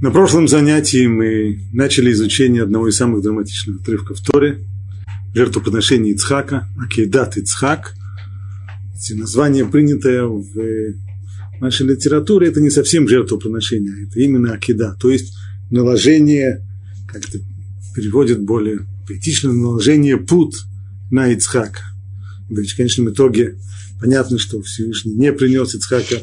[0.00, 4.64] На прошлом занятии мы начали изучение одного из самых драматичных отрывков Торы,
[5.34, 7.94] жертвоприношение Ицхака, Акейдат Ицхак.
[9.10, 10.52] Название, принятое в
[11.60, 15.34] нашей литературе, это не совсем жертвоприношение, а это именно Акида, то есть
[15.68, 16.64] наложение,
[17.08, 17.38] как это
[17.96, 20.54] переводит более поэтично, наложение пут
[21.10, 21.82] на Ицхака.
[22.48, 23.56] Ведь в конечном итоге
[24.00, 26.22] Понятно, что Всевышний не принес Ицхака,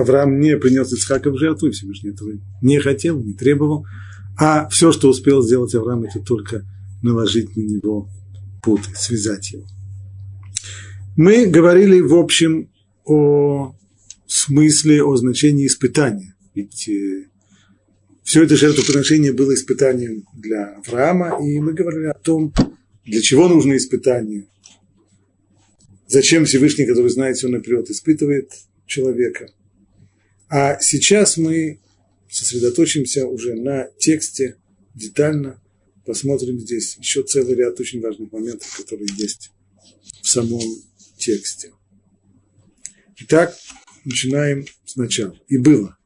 [0.00, 2.32] Авраам не принес Ицхака в жертву, Всевышний этого
[2.62, 3.86] не хотел, не требовал.
[4.38, 6.64] А все, что успел сделать Авраам, это только
[7.02, 8.08] наложить на него
[8.62, 9.64] путы, связать его.
[11.16, 12.70] Мы говорили, в общем,
[13.04, 13.74] о
[14.28, 16.36] смысле, о значении испытания.
[16.54, 17.24] Ведь э,
[18.22, 22.52] все это жертвоприношение было испытанием для Авраама, и мы говорили о том,
[23.04, 24.46] для чего нужно испытание,
[26.08, 28.50] Зачем Всевышний, который знает все наперед, испытывает
[28.86, 29.52] человека?
[30.48, 31.80] А сейчас мы
[32.30, 34.56] сосредоточимся уже на тексте
[34.94, 35.60] детально,
[36.06, 39.50] посмотрим здесь еще целый ряд очень важных моментов, которые есть
[40.22, 40.62] в самом
[41.18, 41.72] тексте.
[43.20, 43.54] Итак,
[44.06, 45.38] начинаем сначала.
[45.48, 45.98] И было.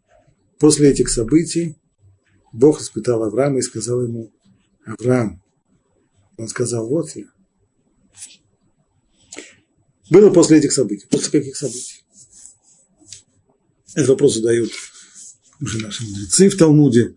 [0.59, 1.77] После этих событий
[2.53, 4.33] Бог испытал Авраама и сказал ему,
[4.85, 5.41] Авраам,
[6.37, 7.27] он сказал, вот я,
[10.13, 11.07] было после этих событий.
[11.11, 12.05] После каких событий?
[13.95, 14.71] Этот вопрос задают
[15.61, 17.17] уже наши мудрецы в Талмуде,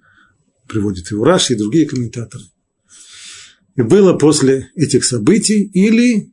[0.67, 2.43] приводят его Раши и другие комментаторы.
[3.75, 6.31] И было после этих событий, или,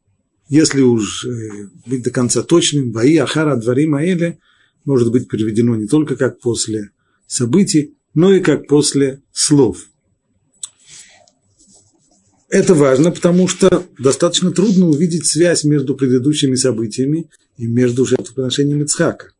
[0.48, 4.38] если уж э, быть до конца точным, Ваи Ахара Дварим Аэле
[4.84, 6.90] может быть переведено не только как после
[7.27, 9.88] событий, но и как после слов–
[12.53, 19.33] это важно, потому что достаточно трудно увидеть связь между предыдущими событиями и между жертвоприношением Ицхака.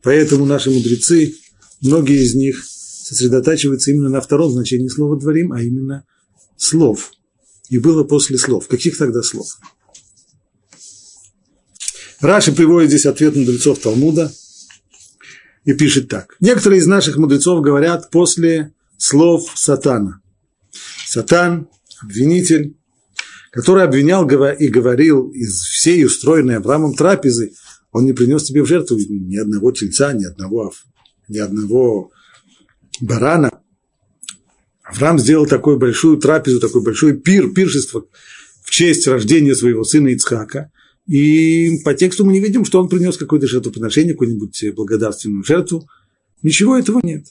[0.00, 1.34] Поэтому наши мудрецы,
[1.80, 6.06] многие из них сосредотачиваются именно на втором значении слова «дворим», а именно
[6.56, 7.10] слов.
[7.68, 8.68] И было после слов.
[8.68, 9.58] Каких тогда слов?
[12.20, 14.32] Раши приводит здесь ответ мудрецов Талмуда
[15.64, 16.36] и пишет так.
[16.38, 20.20] Некоторые из наших мудрецов говорят после слов сатана.
[21.08, 21.68] Сатан
[22.02, 22.76] обвинитель,
[23.50, 27.52] который обвинял и говорил из всей устроенной Авраамом трапезы,
[27.90, 30.72] он не принес тебе в жертву ни одного тельца, ни одного,
[31.28, 32.10] ни одного
[33.00, 33.60] барана.
[34.82, 38.06] Авраам сделал такую большую трапезу, такой большой пир, пиршество
[38.62, 40.70] в честь рождения своего сына Ицхака.
[41.06, 45.86] И по тексту мы не видим, что он принес какое-то жертвоприношение, какую-нибудь благодарственную жертву.
[46.42, 47.26] Ничего этого нет.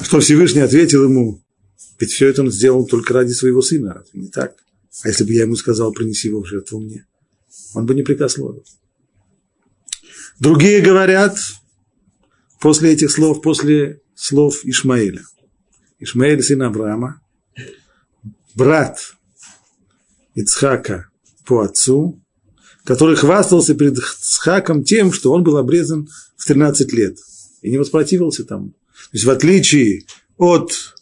[0.00, 1.43] Что Всевышний ответил ему,
[1.98, 4.54] ведь все это он сделал только ради своего сына, разве не так?
[5.02, 7.06] А если бы я ему сказал, принеси его в жертву мне,
[7.74, 8.64] он бы не прикословил.
[10.38, 11.38] Другие говорят,
[12.60, 15.22] после этих слов, после слов Ишмаэля.
[15.98, 17.20] Ишмаэль, сын Авраама,
[18.54, 19.14] брат
[20.34, 21.08] Ицхака
[21.46, 22.20] по отцу,
[22.84, 27.18] который хвастался перед Ицхаком тем, что он был обрезан в 13 лет
[27.62, 28.70] и не воспротивился тому.
[28.70, 30.04] То есть в отличие
[30.36, 30.93] от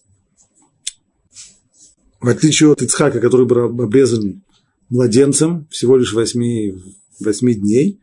[2.22, 4.42] в отличие от Ицхака, который был обрезан
[4.88, 6.80] младенцем всего лишь 8,
[7.20, 8.00] 8 дней,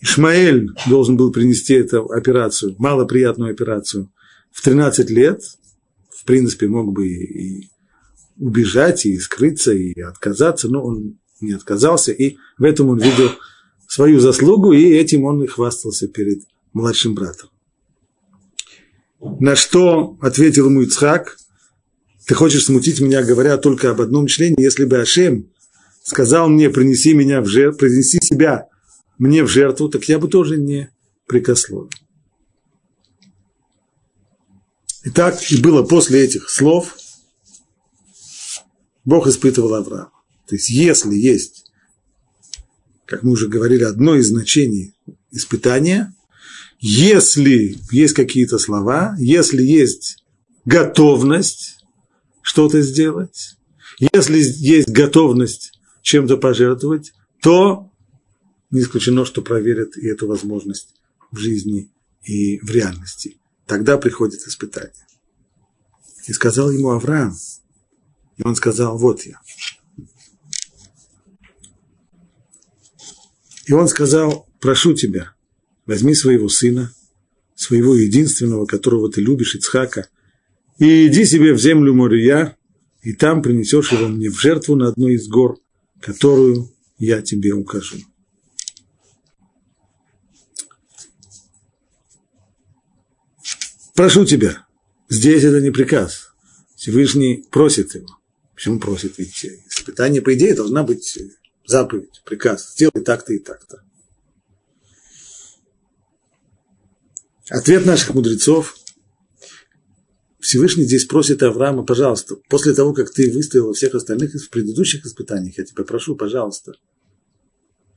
[0.00, 4.10] Ишмаэль должен был принести эту операцию, малоприятную операцию,
[4.52, 5.42] в 13 лет,
[6.08, 7.68] в принципе, мог бы и
[8.38, 13.30] убежать, и скрыться, и отказаться, но он не отказался, и в этом он видел
[13.88, 16.42] свою заслугу, и этим он и хвастался перед
[16.72, 17.48] младшим братом.
[19.40, 21.36] На что ответил ему Ицхак,
[22.26, 25.48] ты хочешь смутить меня, говоря только об одном члене, если бы Ашем
[26.02, 28.68] сказал мне, принеси меня в жертву, принеси себя
[29.16, 30.90] мне в жертву, так я бы тоже не
[31.26, 31.90] прикословил.
[35.04, 36.96] Итак, и было после этих слов,
[39.04, 40.10] Бог испытывал Авраама.
[40.48, 41.70] То есть, если есть,
[43.04, 44.94] как мы уже говорили, одно из значений
[45.30, 46.12] испытания,
[46.80, 50.24] если есть какие-то слова, если есть
[50.64, 51.75] готовность,
[52.46, 53.56] что-то сделать,
[53.98, 55.72] если есть готовность
[56.02, 57.12] чем-то пожертвовать,
[57.42, 57.90] то
[58.70, 60.94] не исключено, что проверят и эту возможность
[61.32, 61.90] в жизни
[62.22, 63.38] и в реальности.
[63.66, 64.92] Тогда приходит испытание.
[66.28, 67.34] И сказал ему Авраам,
[68.36, 69.40] и он сказал, вот я.
[73.66, 75.34] И он сказал, прошу тебя,
[75.84, 76.94] возьми своего сына,
[77.56, 80.08] своего единственного, которого ты любишь, Ицхака,
[80.78, 82.56] и иди себе в землю Мория,
[83.02, 85.58] и там принесешь его мне в жертву на одной из гор,
[86.00, 87.98] которую я тебе укажу.
[93.96, 94.66] прошу тебя,
[95.08, 96.28] здесь это не приказ.
[96.76, 98.06] Всевышний просит его.
[98.54, 99.18] Почему просит?
[99.18, 101.18] Ведь испытание, по идее, должна быть
[101.66, 102.74] заповедь, приказ.
[102.74, 103.82] Сделай так-то и так-то.
[107.48, 108.76] Ответ наших мудрецов.
[110.46, 115.58] Всевышний здесь просит Авраама, пожалуйста, после того, как ты выстоял всех остальных в предыдущих испытаниях,
[115.58, 116.76] я тебя прошу, пожалуйста,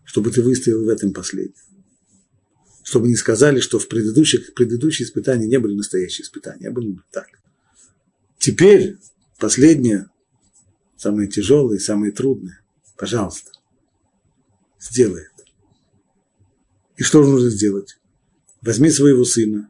[0.03, 1.53] чтобы ты выстоял в этом последнем.
[2.81, 7.27] Чтобы не сказали, что в предыдущих, предыдущие испытания не были настоящие испытания, а были так.
[8.39, 8.97] Теперь
[9.37, 10.09] последнее,
[10.97, 12.63] самое тяжелое, самое трудное.
[12.97, 13.51] Пожалуйста,
[14.79, 15.43] сделай это.
[16.97, 17.99] И что нужно сделать?
[18.63, 19.69] Возьми своего сына,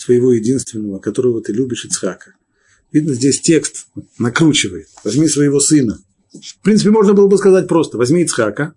[0.00, 2.34] своего единственного, которого ты любишь, Ицхака.
[2.90, 3.86] Видно, здесь текст
[4.18, 4.88] накручивает.
[5.04, 6.02] Возьми своего сына.
[6.32, 7.98] В принципе, можно было бы сказать просто.
[7.98, 8.74] Возьми Ицхака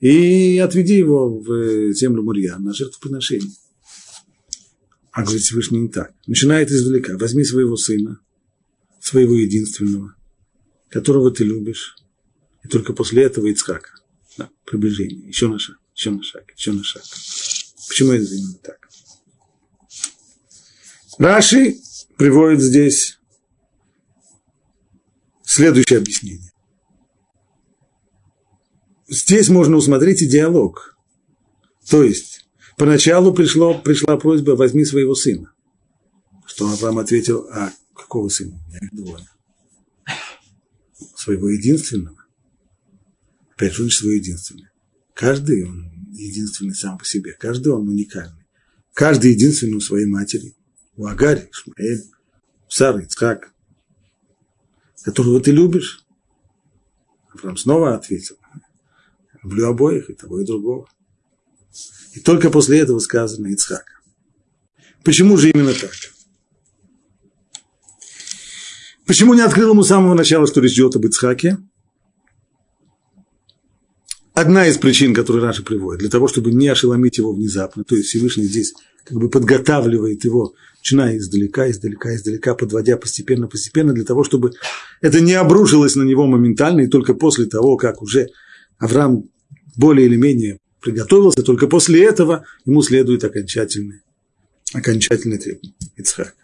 [0.00, 3.52] и отведи его в землю Мурья на жертвоприношение.
[5.12, 6.14] А говорит Всевышний не так.
[6.26, 7.18] Начинает издалека.
[7.18, 8.20] Возьми своего сына,
[9.00, 10.14] своего единственного,
[10.88, 11.94] которого ты любишь,
[12.64, 13.90] и только после этого Ицхака.
[14.38, 15.28] Да, приближение.
[15.28, 17.02] Еще на шаг, еще на шаг, еще на шаг.
[17.86, 18.83] Почему это именно так?
[21.18, 21.76] Раши
[22.16, 23.18] приводит здесь
[25.42, 26.50] следующее объяснение.
[29.08, 30.96] Здесь можно усмотреть и диалог.
[31.88, 32.46] То есть,
[32.76, 35.52] поначалу пришло, пришла просьба «возьми своего сына».
[36.46, 38.58] Что Авраам ответил, а какого сына?
[38.70, 39.28] Я двое.
[41.16, 42.24] Своего единственного.
[43.52, 44.68] Опять же, он свой единственный.
[45.14, 47.32] Каждый он единственный сам по себе.
[47.38, 48.46] Каждый он уникальный.
[48.92, 50.54] Каждый единственный у своей матери.
[50.96, 52.04] У Агари, Ишмаэль,
[52.68, 53.52] Сара, Ицхак.
[55.02, 56.04] Которого ты любишь.
[57.32, 58.36] Авраам снова ответил.
[59.42, 60.88] Люблю обоих, и того, и другого.
[62.14, 63.84] И только после этого сказано Ицхак.
[65.02, 65.92] Почему же именно так?
[69.06, 71.58] Почему не открыл ему с самого начала, что речь идет об Ицхаке?
[74.32, 78.08] Одна из причин, которые Раша приводит, для того, чтобы не ошеломить его внезапно, то есть
[78.08, 78.74] Всевышний здесь
[79.04, 80.54] как бы подготавливает его,
[80.84, 84.52] начиная издалека, издалека, издалека, подводя постепенно, постепенно, для того, чтобы
[85.00, 88.28] это не обрушилось на него моментально, и только после того, как уже
[88.78, 89.30] Авраам
[89.76, 94.02] более или менее приготовился, только после этого ему следует окончательное,
[94.74, 96.34] окончательное требование Ицхака.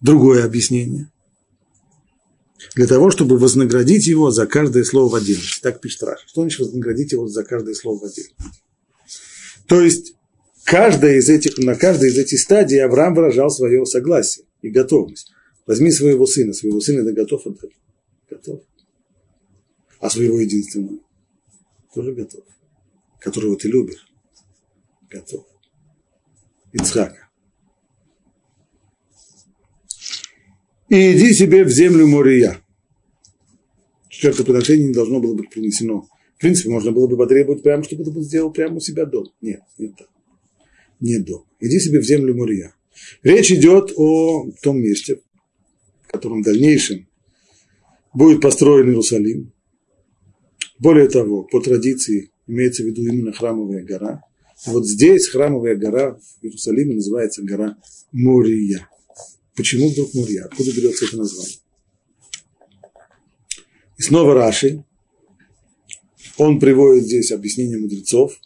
[0.00, 1.10] Другое объяснение
[2.74, 5.60] для того, чтобы вознаградить его за каждое слово в отдельности.
[5.60, 6.26] Так пишет Раша.
[6.26, 8.36] Что значит вознаградить его за каждое слово в отдельности?
[9.66, 10.14] То есть,
[10.64, 15.30] каждая из этих, на каждой из этих стадий Авраам выражал свое согласие и готовность.
[15.66, 17.72] Возьми своего сына, своего сына ты готов отдать?
[18.28, 18.62] Готов.
[20.00, 20.98] А своего единственного?
[21.94, 22.44] Тоже готов.
[23.20, 24.06] Которого ты любишь?
[25.08, 25.46] Готов.
[26.72, 27.22] Ицхака.
[30.92, 32.58] и иди себе в землю Мория.
[34.10, 36.06] Жертвоприношение не должно было быть принесено.
[36.36, 39.24] В принципе, можно было бы потребовать прямо, чтобы это сделал прямо у себя дом.
[39.40, 40.08] Нет, не так.
[41.02, 41.44] Не дом.
[41.58, 42.76] Иди себе в землю Мурия.
[43.24, 45.20] Речь идет о том месте,
[46.02, 47.08] в котором в дальнейшем
[48.14, 49.52] будет построен Иерусалим.
[50.78, 54.22] Более того, по традиции имеется в виду именно храмовая гора.
[54.66, 57.76] вот здесь храмовая гора в Иерусалиме называется гора
[58.12, 58.88] Мория.
[59.56, 60.44] Почему вдруг Мурья?
[60.44, 61.58] Откуда берется это название?
[63.98, 64.84] И снова Раши.
[66.38, 68.38] Он приводит здесь объяснение мудрецов.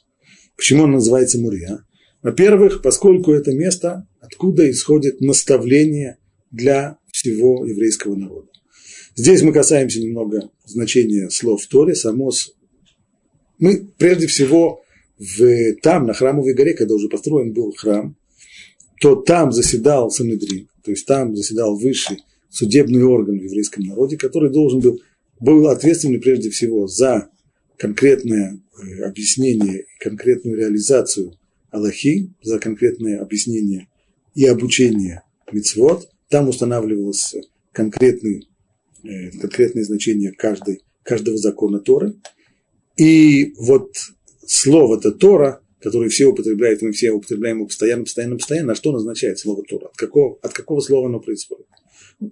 [0.57, 1.85] Почему он называется Мурья?
[2.27, 6.19] Во-первых, поскольку это место, откуда исходит наставление
[6.51, 8.49] для всего еврейского народа.
[9.15, 11.95] Здесь мы касаемся немного значения слов Торе.
[11.95, 12.33] Само
[13.61, 14.83] мы прежде всего
[15.21, 18.17] в, там, на Храмовой горе, когда уже построен был храм,
[19.01, 24.51] то там заседал Санедрин, то есть там заседал высший судебный орган в еврейском народе, который
[24.51, 25.01] должен был,
[25.39, 27.29] был ответственный прежде всего за
[27.79, 31.39] конкретное э, объяснение и конкретную реализацию
[31.77, 33.89] Аллахи, за конкретное объяснение
[34.35, 36.09] и обучение мицвод.
[36.29, 37.35] Там устанавливалось
[37.73, 38.49] конкретный,
[39.05, 42.15] э, конкретное значение каждой, каждого закона Торы.
[42.97, 43.93] И вот
[44.47, 49.39] слово-то Тора который все употребляют, мы все употребляем его постоянно, постоянно, постоянно, а что означает
[49.39, 49.87] слово Тора?
[49.87, 51.67] От какого, от какого слова оно происходит?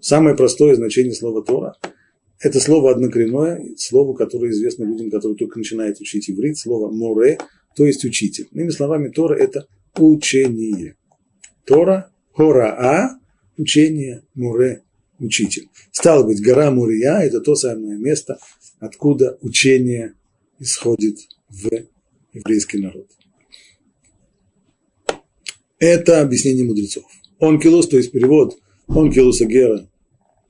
[0.00, 1.76] Самое простое значение слова Тора–
[2.40, 7.38] это слово однокоренное, слово, которое известно людям, которые только начинают учить иврит, слово море,
[7.74, 8.48] то есть учитель.
[8.52, 9.66] Иными словами, Тора– это
[9.96, 10.96] учение.
[11.64, 13.18] Тора, хора-а,
[13.56, 14.82] учение, море,
[15.18, 15.68] учитель.
[15.92, 18.38] Стало быть, гора Мурия– это то самое место,
[18.80, 20.14] откуда учение
[20.58, 21.70] исходит в
[22.32, 23.08] еврейский народ.
[25.78, 27.04] Это объяснение мудрецов.
[27.40, 29.88] Онкилус, то есть перевод онкилуса гера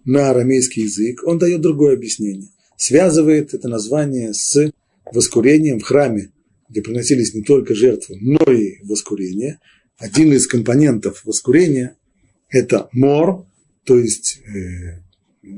[0.04, 2.48] на арамейский язык, он дает другое объяснение.
[2.76, 4.70] Связывает это название с
[5.10, 6.30] воскурением в храме,
[6.68, 9.60] где приносились не только жертвы, но и воскурение.
[9.98, 11.96] Один из компонентов воскурения–
[12.48, 13.46] это мор,
[13.84, 15.00] то есть, э,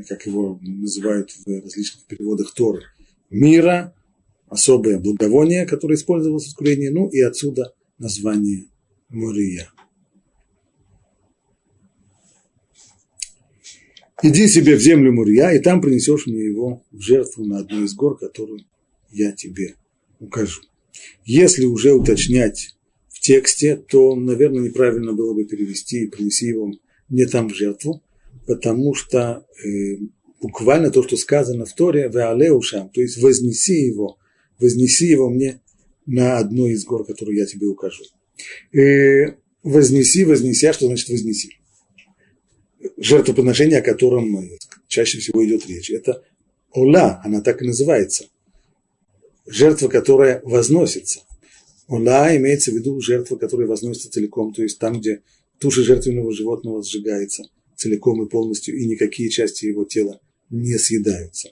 [0.08, 2.82] как его называют в различных переводах Торы,
[3.30, 3.94] мира,
[4.48, 8.66] особое благовоние, которое использовалось в воскурении, ну и отсюда название
[9.08, 9.70] Мория.
[14.22, 17.94] Иди себе в землю Мурья, и там принесешь мне его в жертву на одну из
[17.94, 18.60] гор, которую
[19.10, 19.74] я тебе
[20.20, 20.62] укажу.
[21.24, 22.76] Если уже уточнять
[23.08, 26.72] в тексте, то, наверное, неправильно было бы перевести и принеси его
[27.08, 28.02] мне там в жертву,
[28.46, 29.98] потому что э,
[30.40, 34.18] буквально то, что сказано в Торе, «Веалеушам», то есть «вознеси его»,
[34.58, 35.60] «вознеси его мне
[36.06, 38.04] на одну из гор, которую я тебе укажу».
[38.72, 41.56] Э, «Вознеси», «вознеся», что значит «вознеси»?
[42.96, 44.48] жертвоприношение, о котором
[44.88, 46.22] чаще всего идет речь, это
[46.72, 48.26] ола, она так и называется.
[49.46, 51.20] Жертва, которая возносится.
[51.88, 55.22] Ола имеется в виду жертва, которая возносится целиком, то есть там, где
[55.58, 57.44] туша жертвенного животного сжигается
[57.76, 61.50] целиком и полностью, и никакие части его тела не съедаются.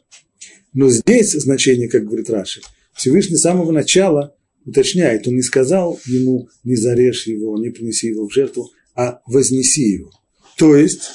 [0.72, 2.62] Но здесь значение, как говорит Раши,
[2.94, 8.28] Всевышний с самого начала уточняет, он не сказал ему, не зарежь его, не принеси его
[8.28, 10.10] в жертву, а вознеси его.
[10.56, 11.10] То есть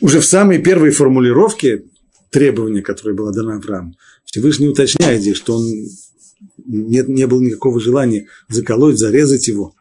[0.00, 1.84] уже в самой первой формулировке
[2.30, 3.94] требования, которое было дано Аврааму,
[4.24, 5.66] Всевышний уточняет здесь, что он
[6.66, 9.74] нет, не было никакого желания заколоть, зарезать его.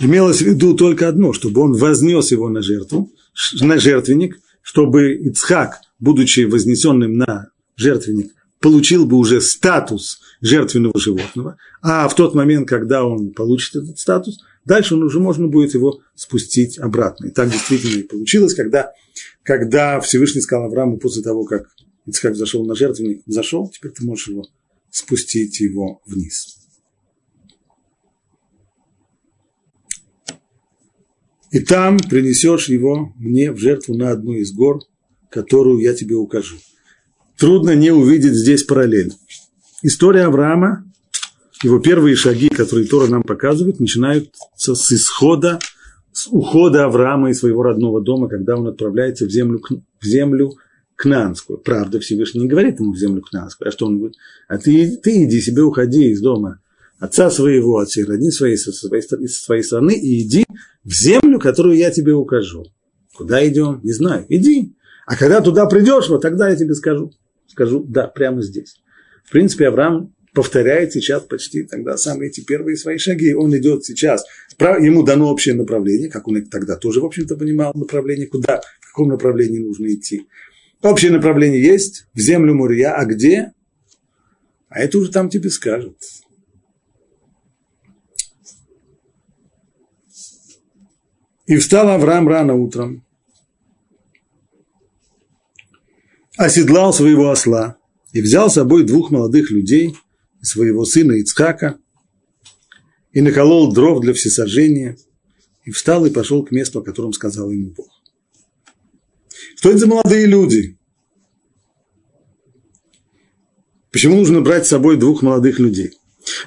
[0.00, 3.10] Имелось в виду только одно, чтобы он вознес его на жертву,
[3.60, 12.08] на жертвенник, чтобы Ицхак, будучи вознесенным на жертвенник, получил бы уже статус жертвенного животного, а
[12.08, 17.28] в тот момент, когда он получит этот статус, Дальше уже можно будет его спустить обратно.
[17.28, 18.92] И так действительно и получилось, когда,
[19.42, 21.70] когда Всевышний сказал Аврааму после того, как
[22.04, 24.44] Ицхак зашел на жертвенник, зашел, теперь ты можешь его
[24.90, 26.58] спустить его вниз.
[31.50, 34.80] И там принесешь его мне в жертву на одну из гор,
[35.30, 36.58] которую я тебе укажу.
[37.38, 39.14] Трудно не увидеть здесь параллель.
[39.80, 40.87] История Авраама
[41.62, 45.58] его первые шаги, которые Тора нам показывает, начинаются с исхода,
[46.12, 49.60] с ухода Авраама из своего родного дома, когда он отправляется в землю,
[50.00, 50.52] в землю
[50.96, 51.58] Кнанскую.
[51.58, 54.16] Правда, Всевышний не говорит ему в землю Кнанскую, а что он говорит?
[54.48, 56.60] А ты, ты иди себе, уходи из дома
[56.98, 60.44] отца своего, от всей родни своей, со своей, со своей страны, и иди
[60.84, 62.66] в землю, которую я тебе укажу.
[63.14, 63.80] Куда идем?
[63.82, 64.26] Не знаю.
[64.28, 64.74] Иди.
[65.06, 67.12] А когда туда придешь, вот тогда я тебе скажу.
[67.46, 68.80] Скажу, да, прямо здесь.
[69.24, 73.34] В принципе, Авраам повторяет сейчас почти тогда самые эти первые свои шаги.
[73.34, 74.24] Он идет сейчас,
[74.56, 79.08] ему дано общее направление, как он тогда тоже, в общем-то, понимал направление, куда, в каком
[79.08, 80.28] направлении нужно идти.
[80.80, 83.50] Общее направление есть, в землю Мурия, а где?
[84.68, 85.96] А это уже там тебе скажут.
[91.48, 93.04] И встал Авраам рано утром,
[96.36, 97.76] оседлал своего осла
[98.12, 99.96] и взял с собой двух молодых людей–
[100.42, 101.78] своего сына Ицхака,
[103.12, 104.96] и наколол дров для всесожжения,
[105.64, 107.88] и встал и пошел к месту, о котором сказал ему Бог.
[109.56, 110.78] Что это за молодые люди?
[113.90, 115.92] Почему нужно брать с собой двух молодых людей?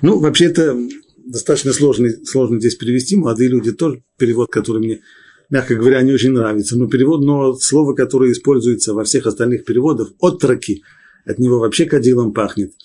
[0.01, 0.77] Ну, вообще это
[1.17, 3.15] достаточно сложно, сложно здесь перевести.
[3.15, 5.01] Молодые люди тоже перевод, который мне,
[5.49, 6.77] мягко говоря, не очень нравится.
[6.77, 10.83] Но перевод, но слово, которое используется во всех остальных переводах, отроки,
[11.25, 12.73] от него вообще кадилом пахнет–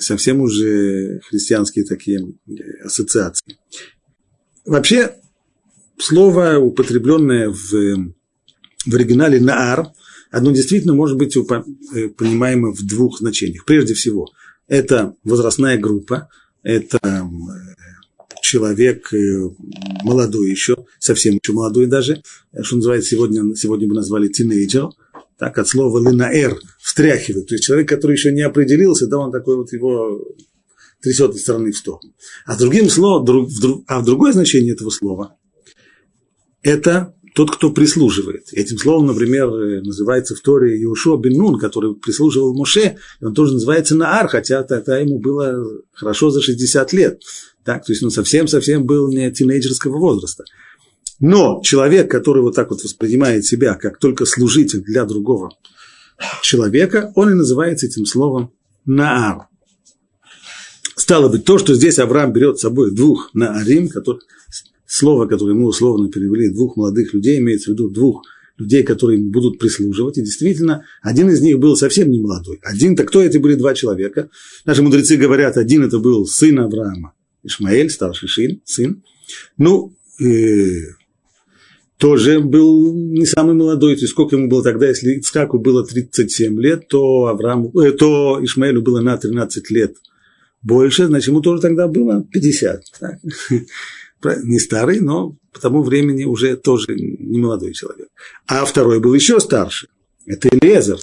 [0.00, 2.52] совсем уже христианские такие э,
[2.84, 3.58] ассоциации.
[4.64, 5.16] Вообще,
[5.98, 7.70] слово, употребленное в,
[8.86, 9.88] в оригинале «наар»,
[10.30, 13.64] оно действительно может быть э, понимаемо в двух значениях.
[13.64, 14.28] Прежде всего,
[14.66, 16.28] это возрастная группа,
[16.62, 17.28] это
[18.42, 19.12] человек
[20.02, 22.22] молодой еще, совсем еще молодой даже,
[22.62, 24.90] что называется сегодня, сегодня бы назвали тинейджер–
[25.40, 27.48] так, от слова линаэр, встряхивает.
[27.48, 30.22] То есть человек, который еще не определился, да, он такой вот его
[31.02, 32.12] трясет из стороны в сторону.
[32.44, 35.38] А другим словом, друг, друг, а другое значение этого слова–
[36.62, 38.52] это тот, кто прислуживает.
[38.52, 39.48] Этим словом, например,
[39.82, 44.62] называется в Торе Иошуа бен Нун, который прислуживал Моше, и он тоже называется Наар, хотя
[44.62, 47.22] тогда ему было хорошо за 60 лет.
[47.64, 50.44] Так, то есть он совсем-совсем был не тинейджерского возраста.
[51.20, 55.50] Но человек, который вот так вот воспринимает себя как только служитель для другого
[56.42, 58.52] человека, он и называется этим словом
[58.86, 59.48] наар.
[60.96, 64.20] Стало быть, то, что здесь Авраам берет с собой двух на Арим, который,
[64.86, 68.22] слово, которое мы условно перевели, двух молодых людей, имеется в виду двух
[68.56, 70.18] людей, которые будут прислуживать.
[70.18, 72.60] И действительно, один из них был совсем не молодой.
[72.62, 74.30] Один-то кто эти были два человека?
[74.64, 78.60] Наши мудрецы говорят, один это был сын Авраама, Ишмаэль, старший сын.
[78.64, 79.02] сын.
[79.56, 80.99] Ну, э,
[82.00, 86.58] тоже был не самый молодой, то есть сколько ему было тогда, если Ицхаку было 37
[86.58, 89.96] лет, то, Аврааму, э, то Ишмаэлю было на 13 лет
[90.62, 92.82] больше, значит, ему тоже тогда было 50.
[92.98, 93.18] Так?
[94.44, 98.08] Не старый, но по тому времени уже тоже не молодой человек.
[98.46, 99.88] А второй был еще старше.
[100.26, 100.98] Это Элезер,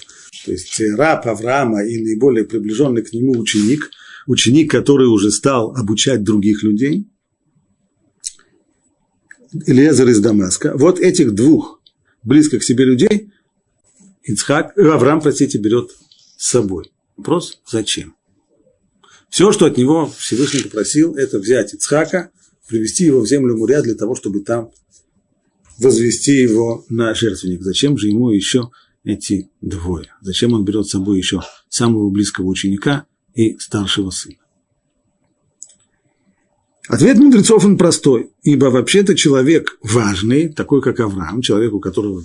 [0.46, 3.90] то есть раб Авраама и наиболее приближенный к нему ученик,
[4.28, 7.08] ученик, который уже стал обучать других людей–
[9.54, 10.74] Элиезер из Дамаска.
[10.76, 11.82] Вот этих двух
[12.24, 13.32] близко к себе людей
[14.24, 15.92] Ицхак, Авраам, простите, берет
[16.36, 16.92] с собой.
[17.16, 18.16] Вопрос, зачем?
[19.30, 22.32] Все, что от него Всевышний попросил, это взять Ицхака,
[22.68, 24.72] привести его в землю Муря для того, чтобы там
[25.80, 27.62] возвести его на жертвенник.
[27.62, 28.70] Зачем же ему еще
[29.04, 30.14] эти двое?
[30.22, 34.36] Зачем он берет с собой еще самого близкого ученика и старшего сына?
[36.88, 42.24] Ответ мудрецов он простой, ибо вообще-то человек важный, такой как Авраам, человек, у которого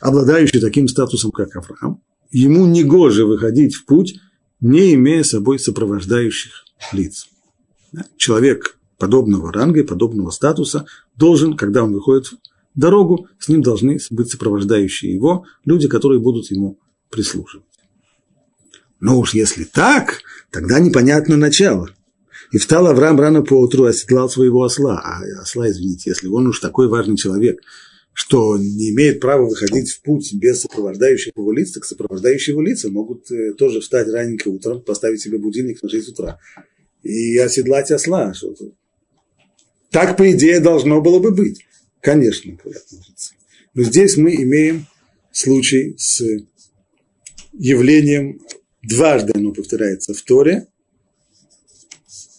[0.00, 4.18] обладающий таким статусом, как Авраам, ему не гоже выходить в путь,
[4.60, 7.28] не имея с собой сопровождающих лиц.
[8.16, 12.38] Человек подобного ранга и подобного статуса должен, когда он выходит в
[12.74, 16.78] дорогу, с ним должны быть сопровождающие его люди, которые будут ему
[17.10, 17.66] прислуживать.
[18.98, 21.90] Но уж если так, тогда непонятно начало–
[22.52, 25.00] и встал Авраам рано поутру, оседлал своего осла.
[25.04, 27.60] А осла, извините, если он уж такой важный человек,
[28.12, 32.90] что не имеет права выходить в путь без сопровождающих его лиц, так сопровождающие его лица
[32.90, 36.38] могут э, тоже встать раненько утром, поставить себе будильник на 6 утра
[37.02, 38.34] и оседлать осла.
[38.34, 38.72] Что-то.
[39.90, 41.64] Так, по идее, должно было бы быть.
[42.00, 42.58] Конечно.
[43.74, 44.86] Но здесь мы имеем
[45.32, 46.22] случай с
[47.52, 48.40] явлением,
[48.82, 50.66] дважды оно повторяется в Торе,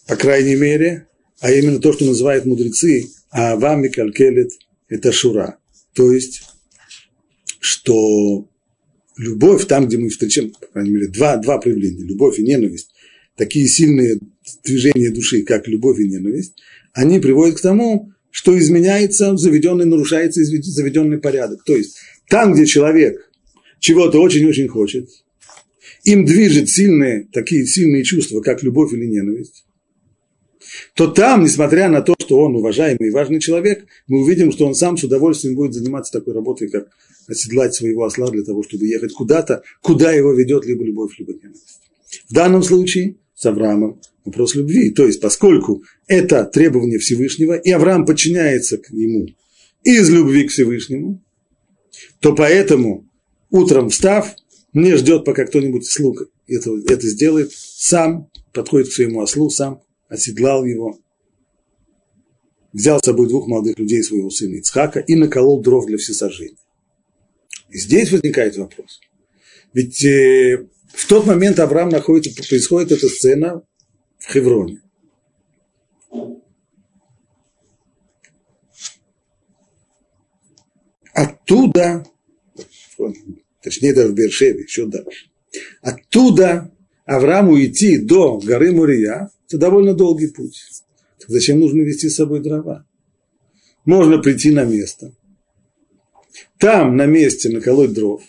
[0.06, 1.06] по крайней мере,
[1.40, 4.52] а именно то, что называют мудрецы, а вами калькелет–
[4.88, 5.58] это шура.
[5.94, 6.42] То есть,
[7.60, 8.48] что
[9.16, 12.90] любовь, там, где мы встречаем, по крайней мере, два, два проявления, любовь и ненависть,
[13.36, 14.18] такие сильные
[14.64, 16.54] движения души, как любовь и ненависть,
[16.92, 21.64] они приводят к тому, что изменяется заведенный, нарушается заведенный порядок.
[21.64, 21.96] То есть,
[22.28, 23.30] там, где человек
[23.78, 25.08] чего-то очень-очень хочет,
[26.04, 29.64] им движет сильные, такие сильные чувства, как любовь или ненависть,
[30.94, 34.74] то там, несмотря на то, что он уважаемый и важный человек, мы увидим, что он
[34.74, 36.88] сам с удовольствием будет заниматься такой работой, как
[37.28, 41.80] оседлать своего осла для того, чтобы ехать куда-то, куда его ведет либо любовь, либо ненависть.
[42.28, 44.90] В данном случае с Авраамом вопрос любви.
[44.90, 49.26] То есть, поскольку это требование Всевышнего, и Авраам подчиняется к нему
[49.82, 51.22] из любви к Всевышнему,
[52.20, 53.08] то поэтому
[53.50, 54.34] утром встав,
[54.72, 59.82] мне ждет, пока кто-нибудь слуг это, это сделает, сам подходит к своему ослу, сам
[60.12, 60.98] оседлал его,
[62.74, 66.58] взял с собой двух молодых людей своего сына Ицхака и наколол дров для всесожжения.
[67.70, 69.00] И здесь возникает вопрос.
[69.72, 73.62] Ведь э, в тот момент Авраам находится, происходит эта сцена
[74.18, 74.82] в Хевроне.
[81.14, 82.04] Оттуда,
[83.62, 85.30] точнее даже в Бершеве, еще дальше,
[85.80, 86.70] оттуда
[87.04, 90.62] Аврааму идти до горы Мурия, это довольно долгий путь.
[91.18, 92.86] Так зачем нужно вести с собой дрова?
[93.84, 95.12] Можно прийти на место.
[96.58, 98.22] Там на месте наколоть дров.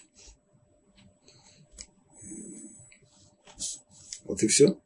[4.25, 4.77] Вот и все.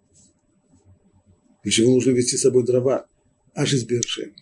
[1.63, 3.07] Для чего нужно вести с собой дрова?
[3.53, 4.33] Аж из Бершева.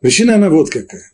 [0.00, 1.10] Причина она вот какая.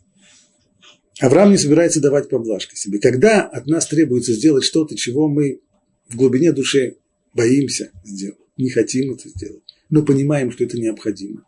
[1.19, 2.99] Авраам не собирается давать поблажки себе.
[2.99, 5.61] Когда от нас требуется сделать что-то, чего мы
[6.09, 6.97] в глубине души
[7.33, 11.45] боимся сделать, не хотим это сделать, но понимаем, что это необходимо,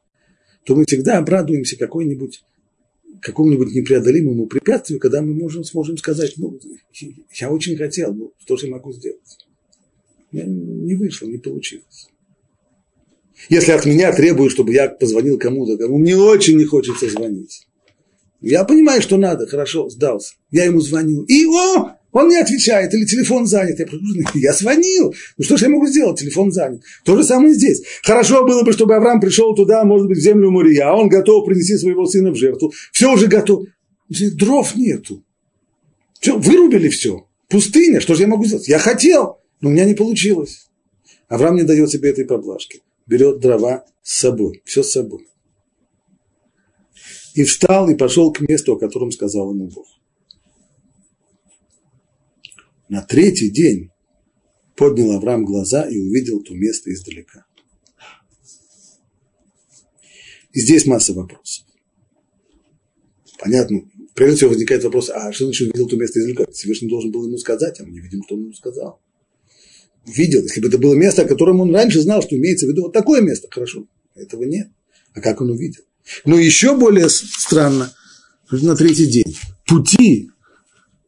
[0.63, 2.43] то мы всегда обрадуемся какой-нибудь
[3.21, 6.59] какому-нибудь непреодолимому препятствию, когда мы можем, сможем сказать, ну,
[7.33, 9.37] я очень хотел, ну, что же я могу сделать?
[10.31, 12.09] Не вышло, не получилось.
[13.49, 17.66] Если от меня требуют, чтобы я позвонил кому-то, кому мне очень не хочется звонить,
[18.41, 20.35] я понимаю, что надо, хорошо, сдался.
[20.51, 21.23] Я ему звонил.
[21.23, 23.79] И, о, он не отвечает, или телефон занят.
[23.79, 23.85] Я,
[24.35, 25.13] я звонил.
[25.37, 26.19] Ну что же я могу сделать?
[26.19, 26.81] Телефон занят.
[27.03, 27.83] То же самое здесь.
[28.03, 31.45] Хорошо было бы, чтобы Авраам пришел туда, может быть, в землю Мурия, а он готов
[31.45, 32.71] принести своего сына в жертву.
[32.91, 33.65] Все уже готов.
[34.09, 35.23] Дров нету.
[36.19, 37.27] Все, вырубили все.
[37.49, 37.99] Пустыня.
[37.99, 38.67] Что же я могу сделать?
[38.67, 39.39] Я хотел.
[39.61, 40.69] Но у меня не получилось.
[41.27, 42.81] Авраам не дает себе этой поблажки.
[43.05, 45.27] Берет дрова с собой, все с собой.
[47.37, 49.85] И встал и пошел к месту, о котором сказал ему Бог.
[52.89, 53.91] На третий день
[54.75, 57.45] поднял Авраам глаза и увидел то место издалека.
[60.51, 61.67] И здесь масса вопросов.
[63.37, 63.81] Понятно,
[64.15, 66.51] прежде всего возникает вопрос, а что значит увидел то место издалека?
[66.51, 68.99] Всевышний должен был ему сказать, а мы не видим, что он ему сказал.
[70.07, 72.85] Увидел, если бы это было место, о котором он раньше знал, что имеется в виду
[72.85, 74.71] вот такое место, хорошо, этого нет.
[75.13, 75.83] А как он увидел?
[76.25, 77.93] Но еще более странно,
[78.51, 80.31] на третий день, пути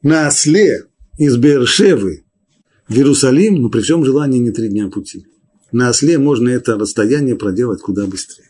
[0.01, 0.85] на осле
[1.17, 2.25] из Бершевы
[2.87, 5.25] в Иерусалим, но при всем желании не три дня пути.
[5.71, 8.49] На осле можно это расстояние проделать куда быстрее.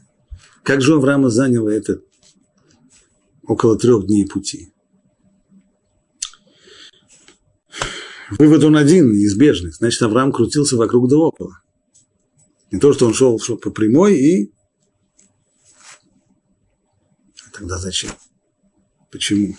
[0.63, 2.01] Как же Авраама заняло это
[3.43, 4.71] около трех дней пути?
[8.37, 9.71] Вывод он один, неизбежный.
[9.71, 11.59] Значит, Авраам крутился вокруг да около.
[12.71, 14.53] Не то, что он шел, шел по прямой и...
[17.53, 18.11] Тогда зачем?
[19.11, 19.55] Почему?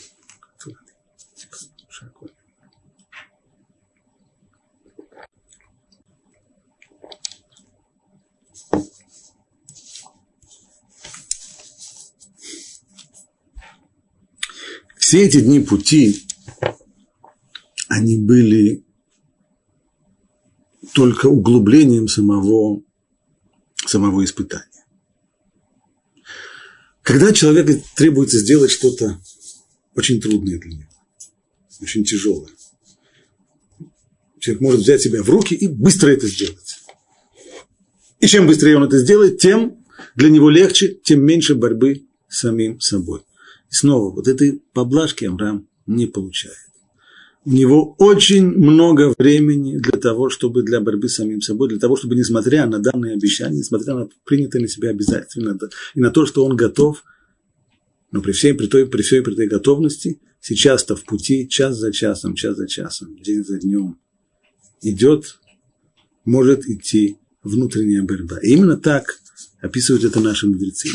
[15.10, 16.24] Все эти дни пути,
[17.88, 18.84] они были
[20.94, 22.80] только углублением самого,
[23.84, 24.69] самого испытания.
[27.10, 29.20] Когда человеку требуется сделать что-то
[29.96, 30.90] очень трудное для него,
[31.80, 32.52] очень тяжелое,
[34.38, 36.84] человек может взять себя в руки и быстро это сделать.
[38.20, 42.78] И чем быстрее он это сделает, тем для него легче, тем меньше борьбы с самим
[42.80, 43.22] собой.
[43.72, 46.69] И снова, вот этой поблажки Амрам не получает.
[47.50, 51.96] У него очень много времени для того, чтобы для борьбы с самим собой, для того,
[51.96, 55.58] чтобы, несмотря на данные обещания, несмотря на принятые на себя обязательства
[55.96, 57.02] и на то, что он готов,
[58.12, 61.90] но при всей, при той, при всей при той готовности, сейчас-то в пути, час за
[61.90, 63.98] часом, час за часом, день за днем,
[64.80, 65.40] идет,
[66.24, 68.38] может идти внутренняя борьба.
[68.44, 69.18] И именно так
[69.60, 70.88] описывают это наши мудрецы.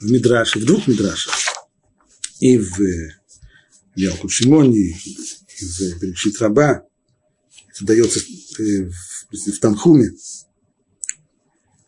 [0.00, 1.34] В Мидраше, в двух Мидрашах
[2.40, 2.78] и в
[3.94, 4.94] Ялкут Шимоне,
[5.60, 6.82] и в Берешит Раба.
[7.70, 8.88] Это дается э,
[9.30, 10.10] в Танхуме.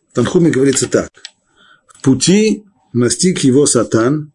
[0.09, 1.11] В Танхуме говорится так.
[1.87, 4.33] В пути настиг его сатан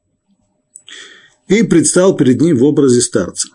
[1.48, 3.48] и предстал перед ним в образе старца.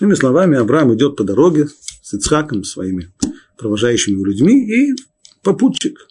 [0.00, 1.68] Иными словами, Авраам идет по дороге
[2.02, 3.12] с Ицхаком, своими
[3.56, 4.94] провожающими людьми, и
[5.42, 6.08] попутчик.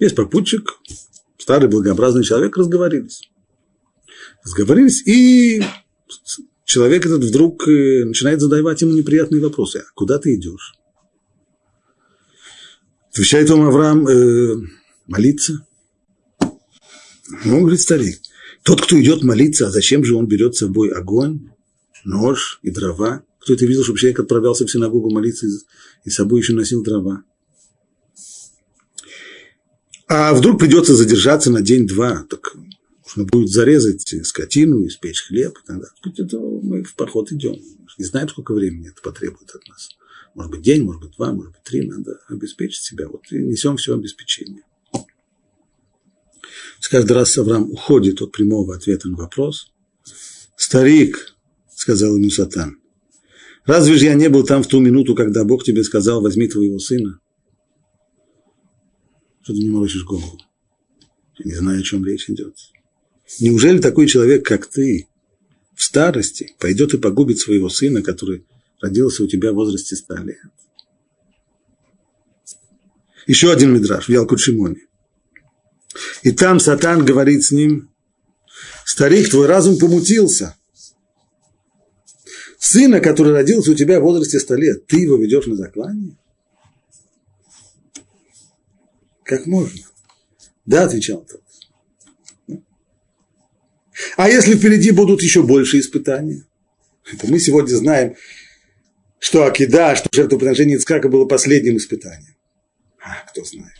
[0.00, 0.78] Есть попутчик,
[1.38, 3.28] старый благообразный человек, разговорились
[4.44, 5.62] сговорились, и
[6.68, 9.78] человек этот вдруг э, начинает задавать ему неприятные вопросы.
[9.78, 10.74] А куда ты идешь?
[13.10, 14.56] Отвечает ему Авраам, э,
[15.06, 15.66] молиться.
[16.40, 18.20] Ну, он говорит, старик,
[18.62, 21.50] тот, кто идет молиться, а зачем же он берет с собой огонь,
[22.04, 23.22] нож и дрова?
[23.40, 25.46] Кто это видел, чтобы человек отправлялся в синагогу молиться
[26.04, 27.24] и с собой еще носил дрова?
[30.06, 32.54] А вдруг придется задержаться на день-два, так
[33.08, 36.14] нужно будет зарезать скотину, испечь хлеб и так далее.
[36.18, 37.56] Это мы в поход идем.
[37.98, 39.88] Не знаем, сколько времени это потребует от нас.
[40.34, 41.86] Может быть, день, может быть, два, может быть, три.
[41.86, 43.08] Надо обеспечить себя.
[43.08, 44.62] Вот и несем все обеспечение.
[46.90, 49.72] Каждый раз Авраам уходит от прямого ответа на вопрос.
[50.56, 51.36] «Старик»,–
[51.74, 52.80] сказал ему Сатан,–
[53.66, 56.78] «разве же я не был там в ту минуту, когда Бог тебе сказал, возьми твоего
[56.78, 57.20] сына?»
[59.42, 60.38] Что ты не морочишь голову?
[61.38, 62.54] Я не знаю, о чем речь идет.
[63.40, 65.06] Неужели такой человек, как ты,
[65.74, 68.44] в старости пойдет и погубит своего сына, который
[68.80, 70.38] родился у тебя в возрасте ста лет?
[73.26, 74.86] Еще один мидраж в Ялкут Шимоне.
[76.22, 77.90] И там Сатан говорит с ним,
[78.84, 80.56] старик, твой разум помутился.
[82.58, 86.16] Сына, который родился у тебя в возрасте ста лет, ты его ведешь на заклание?
[89.22, 89.80] Как можно?
[90.64, 91.42] Да, отвечал тот.
[94.16, 96.44] А если впереди будут еще больше испытания?
[97.20, 98.16] то мы сегодня знаем,
[99.18, 102.34] что Акида, что жертвоприношение Ицкака было последним испытанием.
[103.02, 103.72] А, кто знает.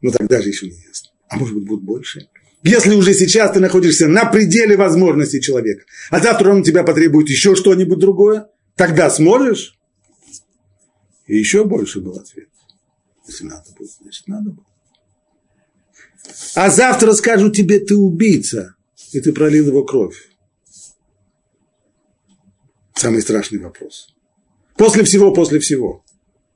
[0.00, 1.10] Но тогда же еще не ясно.
[1.28, 2.28] А может быть, будет больше.
[2.62, 7.54] Если уже сейчас ты находишься на пределе возможностей человека, а завтра он тебя потребует еще
[7.54, 9.78] что-нибудь другое, тогда сможешь?
[11.26, 12.48] И еще больше был ответ.
[13.26, 14.66] Если надо будет, значит, надо будет.
[16.54, 18.76] А завтра скажут тебе, ты убийца
[19.12, 20.30] и ты пролил его кровь.
[22.94, 24.14] Самый страшный вопрос.
[24.76, 26.04] После всего, после всего.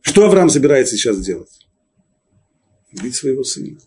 [0.01, 1.67] Что Авраам собирается сейчас делать?
[2.93, 3.79] Убить своего сына.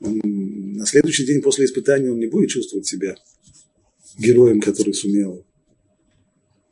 [0.00, 3.16] Он, на следующий день после испытания он не будет чувствовать себя
[4.18, 5.44] героем, который сумел.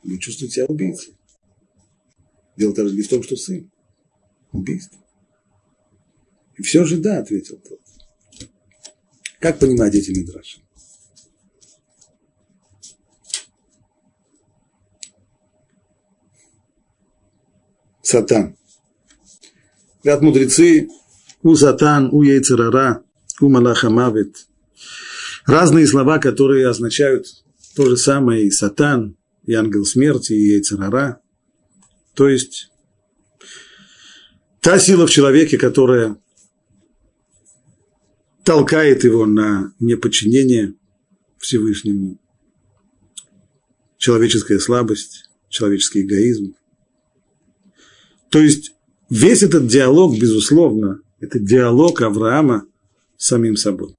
[0.03, 1.15] Он будет чувствовать себя убийцей.
[2.57, 3.71] Дело даже не в том, что сын.
[4.53, 4.99] Убийство.
[6.57, 7.81] И все же да, ответил тот.
[9.39, 10.61] Как понимать эти мидраши?
[18.03, 18.57] Сатан.
[20.03, 20.89] Говорят мудрецы,
[21.43, 23.05] у Сатан, у Яйцерара,
[23.41, 24.47] у Малахамавит.
[25.47, 27.27] Разные слова, которые означают
[27.75, 31.21] то же самое и Сатан, и ангел смерти, и Яйцерара.
[32.15, 32.71] То есть
[34.61, 36.17] та сила в человеке, которая
[38.45, 40.75] толкает его на неподчинение
[41.39, 42.21] Всевышнему,
[43.97, 46.55] человеческая слабость, человеческий эгоизм.
[48.31, 48.73] То есть
[49.11, 52.65] весь этот диалог, безусловно, это диалог Авраама
[53.17, 53.95] с самим собой.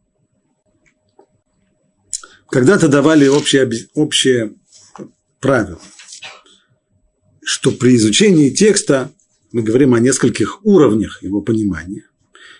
[2.50, 4.56] Когда-то давали общее, общее
[5.40, 5.80] правило,
[7.44, 9.12] что при изучении текста
[9.52, 12.06] мы говорим о нескольких уровнях его понимания.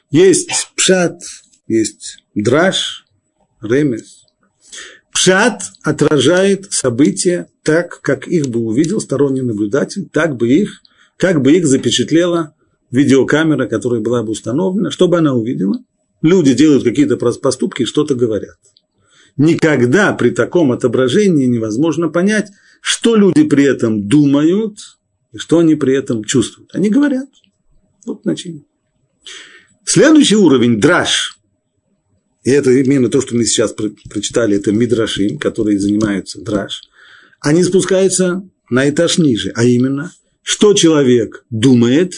[0.10, 1.22] Есть пшат,
[1.68, 3.06] есть драж,
[3.62, 4.26] ремес.
[5.12, 10.82] Пшат отражает события так, как их бы увидел сторонний наблюдатель, так бы их,
[11.22, 12.56] как бы их запечатлела
[12.90, 15.78] видеокамера, которая была бы установлена, что бы она увидела.
[16.24, 18.58] Люди делают какие-то поступки и что-то говорят.
[19.38, 22.50] Никогда при таком отображении невозможно понять,
[22.82, 24.80] что люди при этом думают
[25.32, 26.74] и что они при этом чувствуют.
[26.74, 27.30] Они говорят.
[28.08, 28.64] Вот значение.
[29.86, 31.38] Следующий уровень– драж.
[32.44, 33.76] И это именно то, что мы сейчас
[34.10, 36.82] прочитали, это мидрашим, которые занимаются драж.
[37.40, 40.12] Они спускаются на этаж ниже, а именно,
[40.44, 42.14] что человек думает,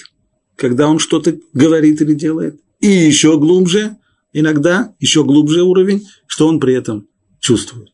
[0.55, 3.97] когда он что-то говорит или делает, и еще глубже,
[4.33, 7.07] иногда еще глубже уровень, что он при этом
[7.39, 7.91] чувствует.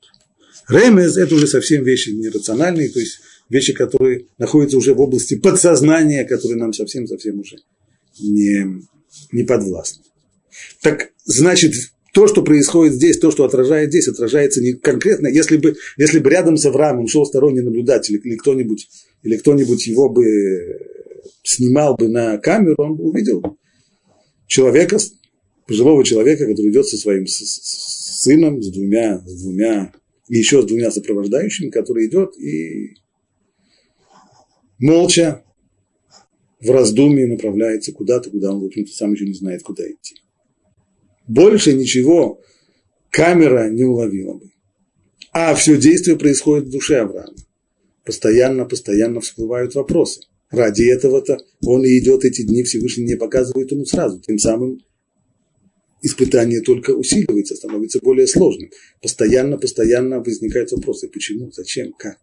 [0.68, 6.26] Ремез– это уже совсем вещи нерациональные, то есть вещи, которые находятся уже в области подсознания,
[6.26, 7.58] которые нам совсем-совсем уже
[8.20, 8.84] не,
[9.32, 10.04] не подвластны.
[10.82, 11.74] Так значит,
[12.20, 15.28] то, что происходит здесь, то, что отражает здесь, отражается не конкретно.
[15.28, 18.90] Если бы, если бы рядом с Авраамом шел сторонний наблюдатель или кто-нибудь,
[19.24, 20.26] или кто-нибудь его бы
[21.44, 23.42] снимал бы на камеру, он бы увидел
[24.48, 24.98] человека,
[25.66, 29.94] пожилого человека, который идет со своим сыном, с двумя, с двумя,
[30.28, 32.96] и еще с двумя сопровождающими, который идет и
[34.78, 35.46] молча
[36.60, 40.16] в раздумье направляется куда-то, куда он, в общем-то, сам еще не знает, куда идти.
[41.30, 42.42] Больше ничего
[43.12, 44.50] камера не уловила бы.
[45.32, 47.36] А все действие происходит в душе Авраама.
[48.04, 50.22] Постоянно, постоянно всплывают вопросы.
[50.50, 54.20] Ради этого-то он и идет эти дни, Всевышний не показывает ему сразу.
[54.20, 54.80] Тем самым
[56.02, 58.72] испытание только усиливается, становится более сложным.
[59.00, 61.10] Постоянно, постоянно возникают вопросы.
[61.10, 61.52] Почему?
[61.52, 61.94] Зачем?
[61.94, 62.18] Как?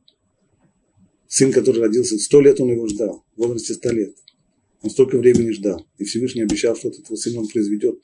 [1.29, 4.16] Сын, который родился, сто лет он его ждал, в возрасте ста лет.
[4.83, 5.87] Он столько времени ждал.
[5.99, 8.01] И Всевышний обещал, что от этого сына он произведет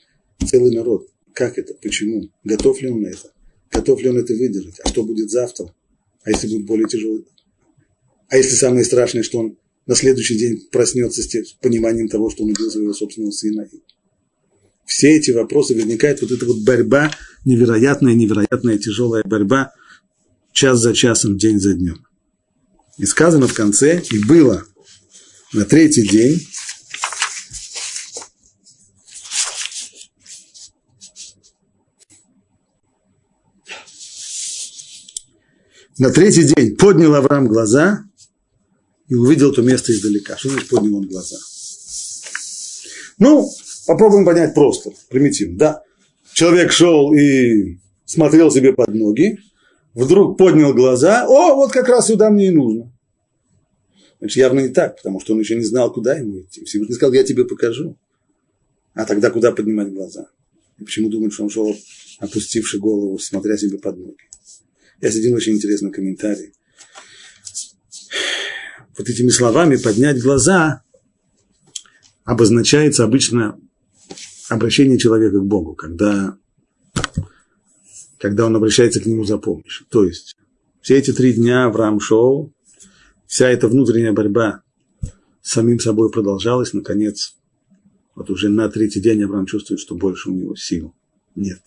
[0.46, 1.08] целый народ.
[1.32, 1.74] Как это?
[1.74, 2.30] Почему?
[2.44, 3.32] Готов ли он на это?
[3.70, 4.80] Готов ли он это выдержать?
[4.84, 5.74] А что будет завтра?
[6.24, 7.26] А если будет более тяжелый?
[8.28, 12.50] А если самое страшное, что он на следующий день проснется с пониманием того, что он
[12.50, 13.68] убил своего собственного сына?
[14.84, 17.10] Все эти вопросы возникает вот эта вот борьба,
[17.44, 19.72] невероятная, невероятная, тяжелая борьба,
[20.52, 22.06] час за часом, день за днем.
[22.98, 24.64] И сказано в конце, и было
[25.52, 26.40] на третий день,
[36.02, 38.02] На третий день поднял Авраам глаза
[39.06, 40.36] и увидел то место издалека.
[40.36, 41.36] Что значит поднял он глаза?
[43.20, 43.48] Ну,
[43.86, 45.58] попробуем понять просто, примитивно.
[45.58, 45.82] Да,
[46.32, 49.38] человек шел и смотрел себе под ноги,
[49.94, 52.92] вдруг поднял глаза, о, вот как раз сюда мне и нужно.
[54.18, 56.64] Значит, явно не так, потому что он еще не знал, куда ему идти.
[56.64, 57.96] Всевышний сказал, я тебе покажу.
[58.94, 60.26] А тогда куда поднимать глаза?
[60.80, 61.72] И почему думать, что он шел,
[62.18, 64.31] опустивший голову, смотря себе под ноги?
[65.02, 66.52] Я один очень интересный комментарий.
[68.96, 70.84] Вот этими словами поднять глаза
[72.22, 73.58] обозначается обычно
[74.48, 76.38] обращение человека к Богу, когда,
[78.18, 79.86] когда он обращается к нему за помощью.
[79.88, 80.36] То есть
[80.80, 82.52] все эти три дня Авраам шел,
[83.26, 84.62] вся эта внутренняя борьба
[85.40, 87.34] с самим собой продолжалась, наконец,
[88.14, 90.94] вот уже на третий день Авраам чувствует, что больше у него сил
[91.34, 91.62] нет.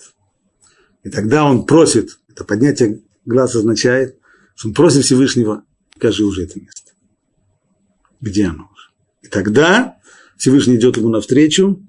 [1.04, 4.17] И тогда он просит, это поднятие глаз означает,
[4.55, 6.91] что он просит Всевышнего, покажи уже это место.
[8.21, 8.89] Где оно уже?
[9.21, 9.97] И тогда
[10.38, 11.81] Всевышний идет ему навстречу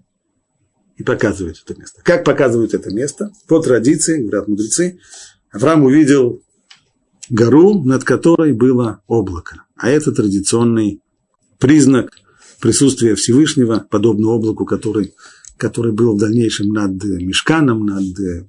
[0.96, 2.00] и показывает это место.
[2.02, 3.32] Как показывают это место?
[3.46, 4.98] По традиции, говорят мудрецы,
[5.50, 6.42] Авраам увидел
[7.28, 9.62] гору, над которой было облако.
[9.76, 11.00] А это традиционный
[11.58, 12.10] признак
[12.60, 15.14] присутствия Всевышнего, подобно облаку, который,
[15.56, 18.48] который был в дальнейшем над Мешканом, над,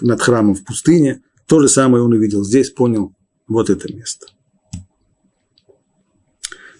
[0.00, 1.22] над храмом в пустыне.
[1.46, 3.14] То же самое он увидел здесь, понял
[3.46, 4.26] вот это место.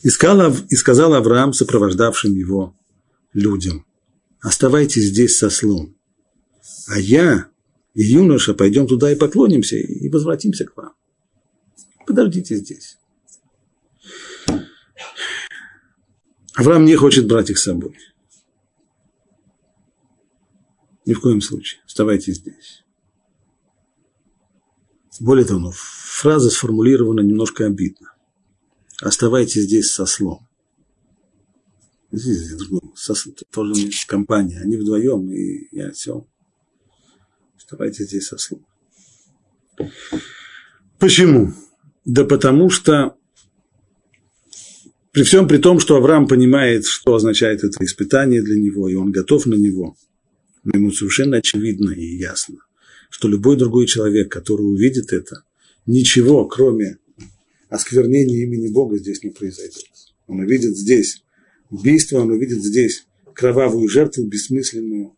[0.02, 2.76] И сказал, и сказал Авраам сопровождавшим его
[3.32, 3.84] людям,
[4.40, 5.96] оставайтесь здесь со слом,
[6.86, 7.48] а я
[7.94, 10.92] и юноша пойдем туда и поклонимся, и возвратимся к вам.
[12.06, 12.96] Подождите здесь.
[16.54, 17.96] Авраам не хочет брать их с собой.
[21.08, 21.80] Ни в коем случае.
[21.86, 22.84] Оставайтесь здесь.
[25.20, 28.12] Более того, фраза сформулирована немножко обидно.
[29.00, 30.46] Оставайтесь здесь со слом.
[32.12, 32.52] Здесь
[32.94, 33.14] со,
[33.50, 34.60] тоже компания.
[34.60, 36.26] Они вдвоем, и я все.
[37.56, 38.66] Оставайтесь здесь со слом.
[40.98, 41.54] Почему?
[42.04, 43.16] Да потому что
[45.12, 49.10] при всем при том, что Авраам понимает, что означает это испытание для него, и он
[49.10, 49.96] готов на него,
[50.68, 52.58] но ему совершенно очевидно и ясно,
[53.08, 55.44] что любой другой человек, который увидит это,
[55.86, 56.98] ничего, кроме
[57.70, 59.88] осквернения имени Бога, здесь не произойдет.
[60.26, 61.22] Он увидит здесь
[61.70, 65.16] убийство, он увидит здесь кровавую жертву, бессмысленную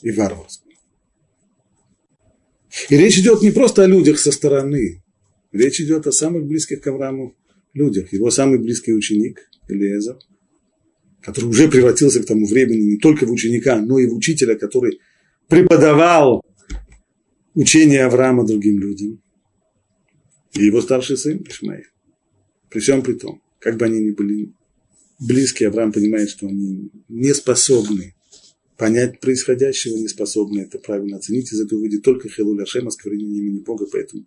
[0.00, 0.74] и варварскую.
[2.88, 5.02] И речь идет не просто о людях со стороны,
[5.52, 7.36] речь идет о самых близких к Аврааму
[7.74, 8.14] людях.
[8.14, 10.18] Его самый близкий ученик, Элиезер,
[11.22, 15.00] который уже превратился к тому времени не только в ученика, но и в учителя, который
[15.48, 16.44] преподавал
[17.54, 19.20] учение Авраама другим людям.
[20.54, 21.84] И его старший сын Ишмаил.
[22.70, 24.52] При всем при том, как бы они ни были
[25.18, 28.14] близкие, Авраам понимает, что они не способны
[28.76, 31.52] понять происходящего, не способны это правильно оценить.
[31.52, 34.24] Из этого выйдет только Хилуля Шема, осквернение имени Бога, поэтому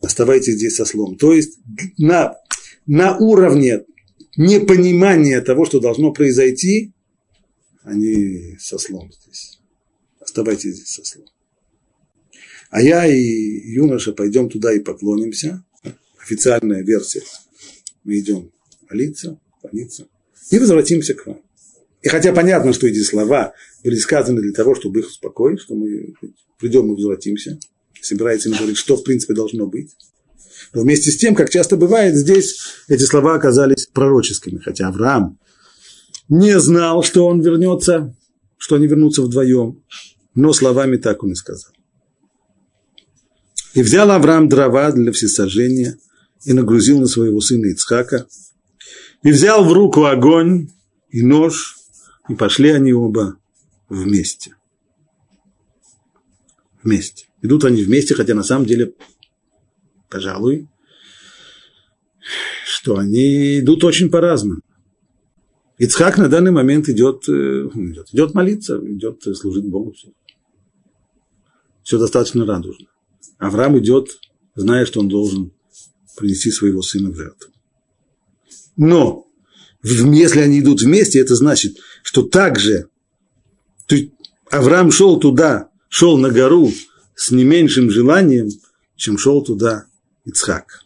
[0.00, 1.16] оставайтесь здесь со слом.
[1.16, 1.58] То есть
[1.98, 2.36] на,
[2.86, 3.84] на уровне
[4.36, 6.92] непонимания того, что должно произойти,
[7.82, 9.58] они со слом здесь.
[10.20, 11.26] Оставайтесь здесь со слом.
[12.70, 15.64] А я и юноша пойдем туда и поклонимся.
[16.20, 17.22] Официальная версия.
[18.02, 18.50] Мы идем
[18.88, 20.08] молиться, клониться
[20.50, 21.40] и возвратимся к вам.
[22.02, 26.14] И хотя понятно, что эти слова были сказаны для того, чтобы их успокоить, что мы
[26.58, 27.58] придем и возвратимся,
[28.00, 29.96] собирается им говорить, что в принципе должно быть.
[30.76, 35.38] Но вместе с тем, как часто бывает, здесь эти слова оказались пророческими, хотя Авраам
[36.28, 38.14] не знал, что он вернется,
[38.58, 39.82] что они вернутся вдвоем,
[40.34, 41.72] но словами так он и сказал.
[43.72, 45.96] И взял Авраам дрова для всесожжения
[46.44, 48.26] и нагрузил на своего сына Ицхака,
[49.22, 50.68] и взял в руку огонь
[51.08, 51.78] и нож,
[52.28, 53.38] и пошли они оба
[53.88, 54.56] вместе.
[56.82, 57.28] Вместе.
[57.40, 58.92] Идут они вместе, хотя на самом деле,
[60.08, 60.68] пожалуй,
[62.64, 64.60] что они идут очень по-разному.
[65.78, 69.92] Ицхак на данный момент идет, э, идет, идет молиться, идет служить Богу.
[69.92, 70.08] Все.
[71.82, 72.86] все достаточно радужно.
[73.38, 74.18] Авраам идет,
[74.54, 75.52] зная, что он должен
[76.16, 77.52] принести своего сына в жертву.
[78.76, 79.26] Но
[79.82, 82.88] если они идут вместе, это значит, что также
[84.50, 86.72] Авраам шел туда, шел на гору
[87.14, 88.48] с не меньшим желанием,
[88.96, 89.86] чем шел туда
[90.26, 90.82] Ицхак.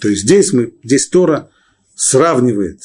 [0.00, 1.50] То есть здесь, мы, здесь Тора
[1.94, 2.80] сравнивает,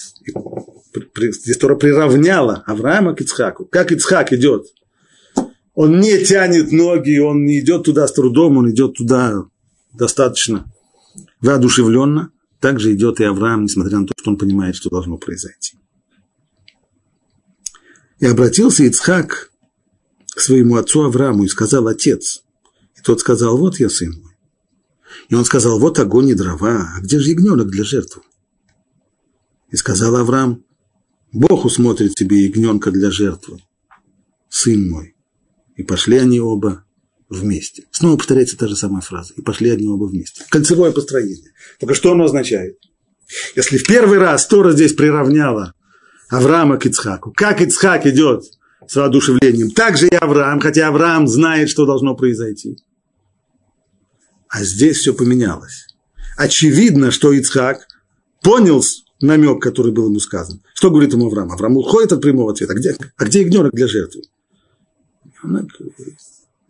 [1.16, 3.66] здесь Тора приравняла Авраама к Ицхаку.
[3.66, 4.66] Как Ицхак идет?
[5.76, 9.46] Он не тянет ноги, он не идет туда с трудом, он идет туда
[9.94, 10.66] достаточно
[11.42, 12.32] воодушевленно.
[12.60, 15.78] Так же идет и Авраам, несмотря на то, что он понимает, что должно произойти.
[18.20, 19.52] И обратился Ицхак
[20.34, 22.44] к своему отцу Аврааму и сказал, отец.
[22.98, 24.33] И тот сказал, вот я сын мой.
[25.30, 28.22] И он сказал, вот огонь и дрова, а где же ягненок для жертвы?
[29.72, 30.64] И сказал Авраам,
[31.32, 33.60] Бог усмотрит тебе ягненка для жертвы,
[34.50, 35.16] сын мой.
[35.76, 36.86] И пошли они оба
[37.28, 37.86] вместе.
[37.92, 39.34] Снова повторяется та же самая фраза.
[39.36, 40.44] И пошли они оба вместе.
[40.50, 41.52] Кольцевое построение.
[41.80, 42.78] Только что оно означает?
[43.56, 45.74] Если в первый раз Тора здесь приравняла
[46.30, 48.44] Авраама к Ицхаку, как Ицхак идет
[48.88, 52.78] с воодушевлением, так же и Авраам, хотя Авраам знает, что должно произойти.
[54.54, 55.88] А здесь все поменялось.
[56.38, 57.88] Очевидно, что Ицхак
[58.44, 58.84] понял
[59.20, 60.62] намек, который был ему сказан.
[60.76, 61.52] Что говорит ему Авраам?
[61.52, 62.74] Авраам уходит от прямого ответа.
[62.74, 64.22] А где, а где ягненок для жертвы?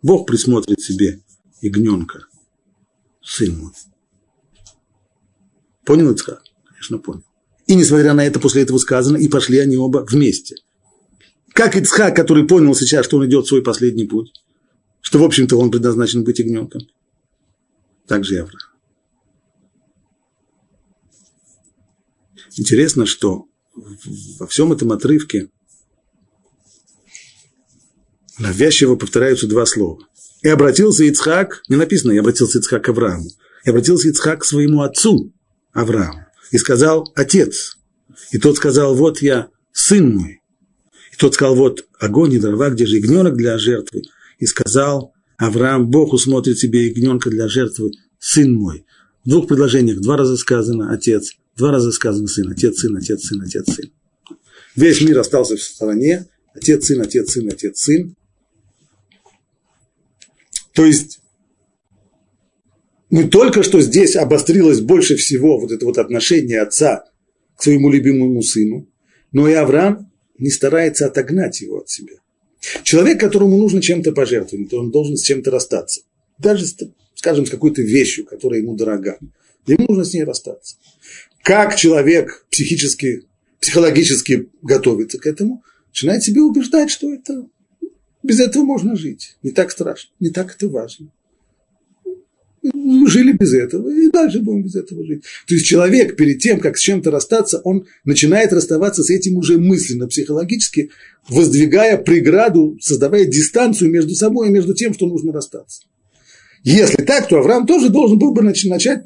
[0.02, 1.20] Бог присмотрит себе
[1.60, 2.20] ягненка,
[3.22, 3.72] сын мой.
[5.84, 6.42] Понял Ицхак?
[6.66, 7.22] Конечно, понял.
[7.66, 10.56] И несмотря на это, после этого сказано, и пошли они оба вместе.
[11.52, 14.32] Как Ицхак, который понял сейчас, что он идет свой последний путь,
[15.02, 16.80] что, в общем-то, он предназначен быть ягненком.
[18.06, 18.58] Так же и Авраам.
[22.56, 25.50] Интересно, что во всем этом отрывке
[28.38, 30.06] навязчиво повторяются два слова.
[30.42, 33.28] И обратился Ицхак, не написано, и обратился Ицхак к Аврааму,
[33.64, 35.32] и обратился Ицхак к своему отцу
[35.72, 37.78] Аврааму и сказал, отец.
[38.30, 40.42] И тот сказал, вот я, сын мой.
[41.12, 44.02] И тот сказал, вот огонь и дрова, где же ягненок для жертвы.
[44.38, 48.84] И сказал, Авраам, Бог усмотрит себе ягненка для жертвы, сын мой.
[49.24, 53.40] В двух предложениях два раза сказано отец, два раза сказано сын, отец, сын, отец, сын,
[53.42, 53.90] отец, сын.
[54.76, 58.16] Весь мир остался в стороне, отец, сын, отец, сын, отец, сын.
[60.72, 61.20] То есть
[63.10, 67.04] не только что здесь обострилось больше всего вот это вот отношение отца
[67.56, 68.88] к своему любимому сыну,
[69.30, 72.14] но и Авраам не старается отогнать его от себя.
[72.82, 76.02] Человек, которому нужно чем-то пожертвовать, он должен с чем-то расстаться.
[76.38, 76.66] Даже,
[77.14, 79.18] скажем, с какой-то вещью, которая ему дорога.
[79.66, 80.76] Ему нужно с ней расстаться.
[81.42, 83.24] Как человек психически,
[83.60, 87.46] психологически готовится к этому, начинает себе убеждать, что это
[88.22, 89.36] без этого можно жить.
[89.42, 91.10] Не так страшно, не так это важно
[92.72, 95.22] жили без этого, и дальше будем без этого жить.
[95.46, 99.58] То есть человек перед тем, как с чем-то расстаться, он начинает расставаться с этим уже
[99.58, 100.90] мысленно, психологически,
[101.28, 105.82] воздвигая преграду, создавая дистанцию между собой и между тем, что нужно расстаться.
[106.62, 109.02] Если так, то Авраам тоже должен был бы начать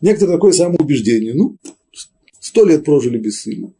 [0.00, 1.34] некоторое такое самоубеждение.
[1.34, 1.56] Ну,
[2.40, 3.72] сто лет прожили без сына.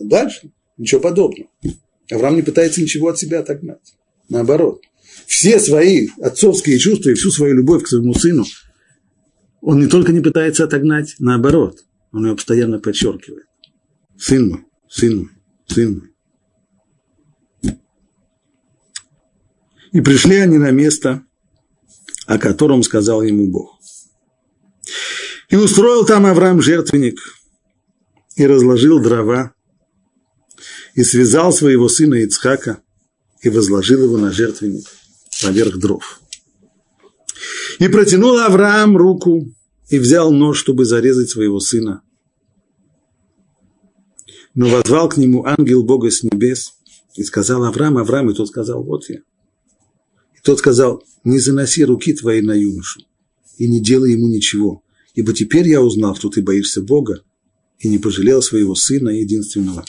[0.00, 1.48] Дальше ничего подобного.
[2.10, 3.94] Авраам не пытается ничего от себя отогнать.
[4.28, 4.82] Наоборот–
[5.26, 8.44] все свои отцовские чувства и всю свою любовь к своему сыну,
[9.60, 13.46] он не только не пытается отогнать, наоборот, он ее постоянно подчеркивает.
[14.18, 15.30] Сын мой, сын мой,
[15.66, 17.74] сын мой.
[19.92, 21.22] И пришли они на место,
[22.26, 23.78] о котором сказал ему Бог.
[25.50, 27.18] И устроил там Авраам жертвенник,
[28.36, 29.54] и разложил дрова,
[30.94, 32.82] и связал своего сына Ицхака,
[33.42, 34.86] и возложил его на жертвенник–
[35.42, 36.20] поверх дров.
[37.78, 39.52] И протянул Авраам руку
[39.88, 42.02] и взял нож, чтобы зарезать своего сына.
[44.54, 46.74] Но возвал к нему ангел Бога с небес
[47.14, 49.16] и сказал Авраам, Авраам, и тот сказал, вот я.
[49.16, 53.00] И тот сказал, не заноси руки твои на юношу
[53.58, 54.82] и не делай ему ничего,
[55.14, 57.22] ибо теперь я узнал, что ты боишься Бога
[57.78, 59.84] и не пожалел своего сына единственного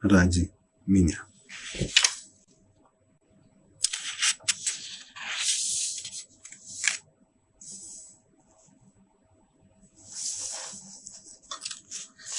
[0.00, 0.50] ради
[0.86, 1.24] меня.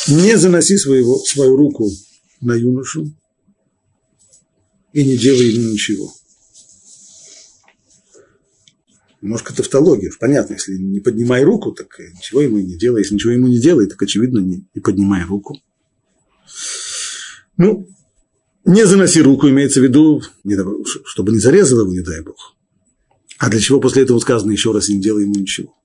[0.08, 1.89] Не заноси своего, свою руку
[2.41, 3.12] на юношу
[4.93, 6.14] и не делай ему ничего.
[9.22, 10.12] Немножко тавтология.
[10.20, 13.01] Понятно, если не поднимай руку, так ничего ему не делай.
[13.01, 15.60] Если ничего ему не делай, так очевидно, не, не поднимай руку.
[17.58, 17.88] Ну,
[18.64, 20.22] не заноси руку, имеется в виду,
[21.05, 22.55] чтобы не зарезал его, не дай Бог.
[23.39, 25.76] А для чего после этого сказано еще раз, не делай ему ничего.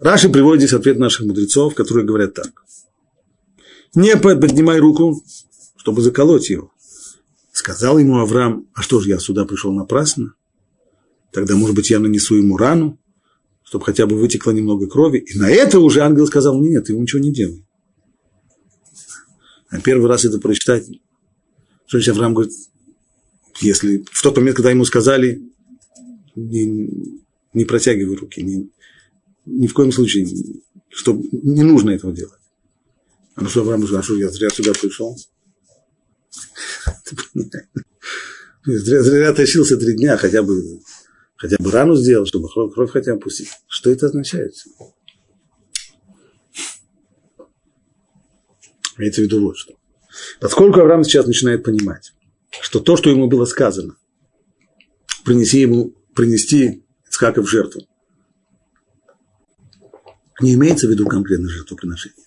[0.00, 2.64] Раши приводит здесь ответ наших мудрецов, которые говорят так.
[3.94, 5.22] Не поднимай руку,
[5.76, 6.72] чтобы заколоть его.
[7.52, 10.34] Сказал ему Авраам, а что же я сюда пришел напрасно?
[11.32, 12.98] Тогда, может быть, я нанесу ему рану,
[13.62, 15.18] чтобы хотя бы вытекло немного крови.
[15.18, 17.62] И на это уже ангел сказал, нет, ты ему ничего не делай.
[19.68, 20.86] А первый раз это прочитать,
[21.86, 22.54] что значит Авраам говорит,
[23.60, 25.42] если в тот момент, когда ему сказали,
[26.34, 27.14] не,
[27.52, 28.70] не протягивай руки, не,
[29.46, 30.28] ни в коем случае,
[30.88, 32.40] что не нужно этого делать.
[33.34, 35.16] А ну что, Авраам, а что я зря сюда пришел?
[38.64, 40.80] Зря, зря тащился три дня, хотя бы,
[41.36, 43.48] хотя бы рану сделал, чтобы кровь, кровь хотя бы пустить.
[43.66, 44.54] Что это означает?
[48.98, 49.74] Имеется в виду вот что.
[50.40, 52.12] Поскольку Авраам сейчас начинает понимать,
[52.60, 53.96] что то, что ему было сказано,
[55.24, 57.82] принеси ему, принести Ицхака в жертву,
[60.42, 62.24] не имеется в виду конкретно жертвоприношение,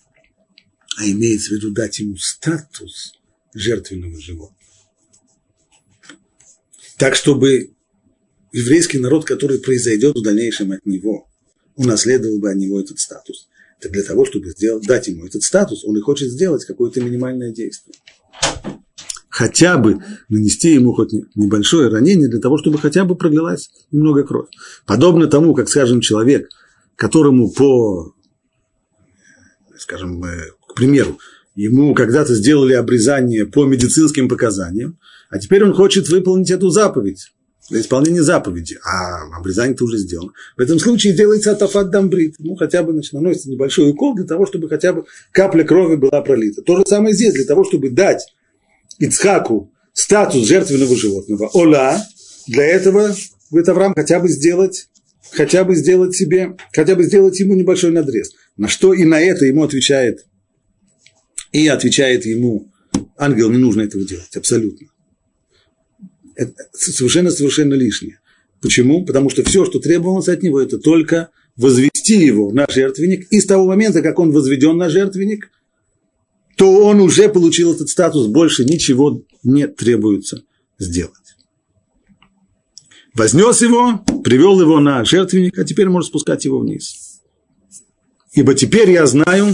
[0.98, 3.14] а имеется в виду дать ему статус
[3.54, 4.58] жертвенного животного.
[6.98, 7.72] Так, чтобы
[8.52, 11.28] еврейский народ, который произойдет в дальнейшем от него,
[11.76, 13.48] унаследовал бы от него этот статус.
[13.82, 17.52] Так для того, чтобы сделать, дать ему этот статус, он и хочет сделать какое-то минимальное
[17.52, 17.96] действие.
[19.28, 19.98] Хотя бы
[20.30, 24.50] нанести ему хоть небольшое ранение для того, чтобы хотя бы пролилась немного кровь.
[24.86, 26.50] Подобно тому, как, скажем, человек–
[27.04, 28.14] которому по
[29.84, 31.20] скажем, э, к примеру,
[31.56, 34.98] ему когда-то сделали обрезание по медицинским показаниям,
[35.30, 37.32] а теперь он хочет выполнить эту заповедь
[37.70, 40.32] для исполнения заповеди, а обрезание-то уже сделано.
[40.58, 42.36] В этом случае делается атафат дамбрит.
[42.40, 46.22] Ну, хотя бы значит, наносится небольшой укол для того, чтобы хотя бы капля крови была
[46.22, 46.62] пролита.
[46.62, 48.26] То же самое здесь, для того, чтобы дать
[49.00, 51.50] Ицхаку статус жертвенного животного.
[51.54, 51.98] Ола,
[52.48, 53.16] для этого,
[53.50, 54.88] говорит Авраам, хотя бы сделать
[55.32, 58.34] хотя бы сделать себе, хотя бы сделать ему небольшой надрез.
[58.58, 60.26] На что и на это ему отвечает,
[61.52, 62.72] и отвечает ему
[63.18, 64.88] ангел, не нужно этого делать, абсолютно.
[66.36, 68.20] Это совершенно-совершенно лишнее.
[68.62, 69.06] Почему?
[69.06, 73.46] Потому что все, что требовалось от него, это только возвести его на жертвенник, и с
[73.46, 75.52] того момента, как он возведен на жертвенник,
[76.56, 80.44] то он уже получил этот статус, больше ничего не требуется
[80.80, 81.23] сделать
[83.14, 87.22] вознес его, привел его на жертвенник, а теперь может спускать его вниз.
[88.34, 89.54] Ибо теперь я знаю,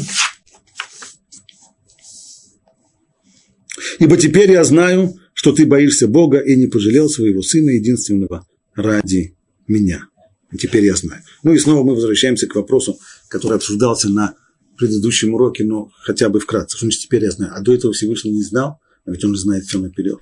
[3.99, 8.45] ибо теперь я знаю, что ты боишься Бога и не пожалел своего сына единственного
[8.75, 9.35] ради
[9.67, 10.05] меня.
[10.57, 11.21] Теперь я знаю.
[11.43, 14.35] Ну и снова мы возвращаемся к вопросу, который обсуждался на
[14.77, 16.77] предыдущем уроке, но хотя бы вкратце.
[16.79, 17.53] Значит теперь я знаю?
[17.55, 20.19] А до этого Всевышний не знал, а ведь он же знает все наперед.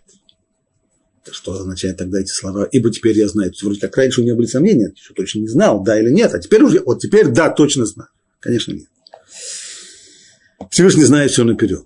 [1.31, 2.67] Что означает тогда эти слова?
[2.71, 3.51] Ибо теперь я знаю.
[3.61, 6.33] Вроде как раньше у меня были сомнения, что точно не знал, да или нет.
[6.33, 8.09] А теперь уже, вот теперь да, точно знаю.
[8.39, 8.87] Конечно, нет.
[10.69, 11.85] Всевышний знает все наперед.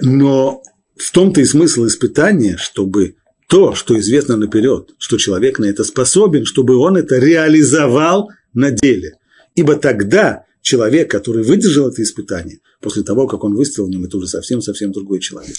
[0.00, 0.62] Но
[0.96, 3.16] в том-то и смысл испытания, чтобы
[3.48, 9.14] то, что известно наперед, что человек на это способен, чтобы он это реализовал на деле.
[9.54, 14.18] Ибо тогда человек, который выдержал это испытание, после того, как он выставил в нем, это
[14.18, 15.56] уже совсем-совсем другой человек.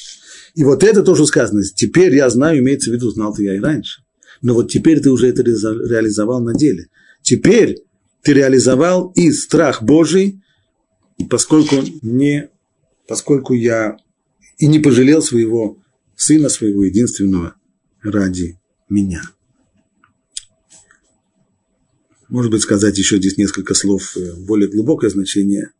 [0.55, 1.63] И вот это тоже сказано.
[1.63, 4.03] Теперь я знаю, имеется в виду, знал ты я и раньше.
[4.41, 6.87] Но вот теперь ты уже это реализовал на деле.
[7.21, 7.77] Теперь
[8.21, 10.41] ты реализовал и страх Божий,
[11.29, 12.49] поскольку, не,
[13.07, 13.97] поскольку я
[14.57, 15.77] и не пожалел своего
[16.15, 17.55] сына, своего единственного
[18.01, 19.21] ради меня.
[22.27, 25.71] Может быть, сказать еще здесь несколько слов, э, более глубокое значение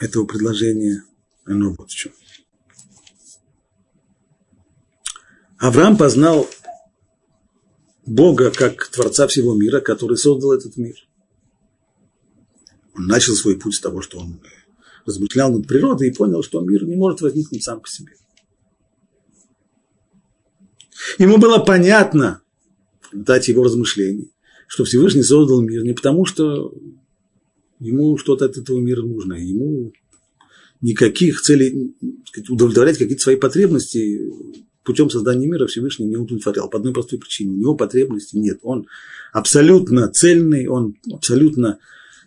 [0.00, 1.04] этого предложения,
[1.44, 2.12] оно вот в чем.
[5.64, 6.46] Авраам познал
[8.04, 10.94] Бога как Творца всего мира, который создал этот мир.
[12.94, 14.42] Он начал свой путь с того, что он
[15.06, 18.12] размышлял над природой и понял, что мир не может возникнуть сам по себе.
[21.16, 22.42] Ему было понятно,
[23.10, 24.30] результате его размышлений,
[24.66, 26.74] что Всевышний создал мир не потому, что
[27.78, 29.94] ему что-то от этого мира нужно, ему
[30.82, 31.96] никаких целей,
[32.50, 34.30] удовлетворять какие-то свои потребности
[34.84, 37.52] путем создания мира Всевышний не удовлетворял по одной простой причине.
[37.52, 38.58] У него потребности нет.
[38.62, 38.86] Он
[39.32, 41.78] абсолютно цельный, он абсолютно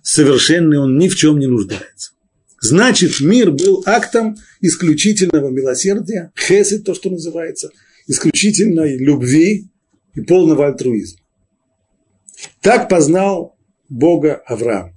[0.01, 2.11] совершенный, он ни в чем не нуждается.
[2.59, 7.69] Значит, мир был актом исключительного милосердия, хесед, то, что называется,
[8.07, 9.69] исключительной любви
[10.15, 11.19] и полного альтруизма.
[12.61, 13.55] Так познал
[13.89, 14.93] Бога Авраам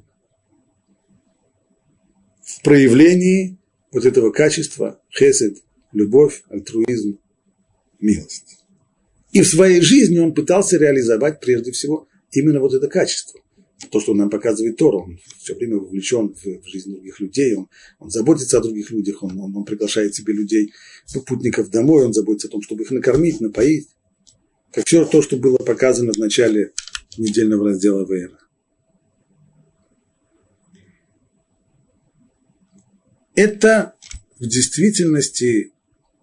[2.43, 3.59] в проявлении
[3.93, 5.59] вот этого качества хесед,
[5.93, 7.19] любовь, альтруизм,
[8.01, 8.59] милость.
[9.33, 13.41] И в своей жизни он пытался реализовать прежде всего именно вот это качество.
[13.91, 17.69] То, что он нам показывает Тор, он все время вовлечен в, жизнь других людей, он,
[17.99, 20.73] он заботится о других людях, он, он, он приглашает себе людей,
[21.27, 23.89] путников домой, он заботится о том, чтобы их накормить, напоить.
[24.73, 26.73] Как все то, что было показано в начале
[27.17, 28.39] недельного раздела Вейра.
[33.35, 33.95] Это
[34.39, 35.73] в действительности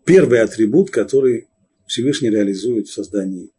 [0.06, 1.47] первый атрибут, который
[1.88, 3.52] Всевышний реализует в создании,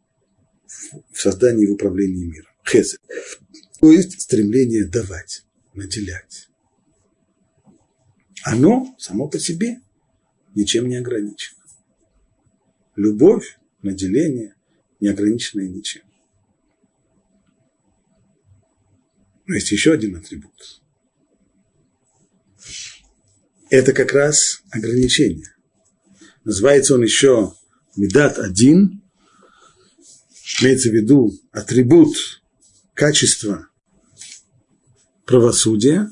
[0.67, 2.53] в создании и в управлении миром.
[2.65, 3.01] Хесед.
[3.81, 6.49] То есть стремление давать, наделять.
[8.45, 9.81] Оно само по себе
[10.55, 11.59] ничем не ограничено.
[12.97, 14.55] Любовь, наделение
[15.01, 16.03] не ограниченное ничем.
[19.47, 20.83] Но есть еще один атрибут.
[23.71, 25.55] Это как раз ограничение.
[26.45, 27.55] Называется он еще
[27.99, 29.03] Медат один,
[30.61, 32.15] имеется в виду атрибут
[32.95, 33.67] качества
[35.27, 36.09] правосудия.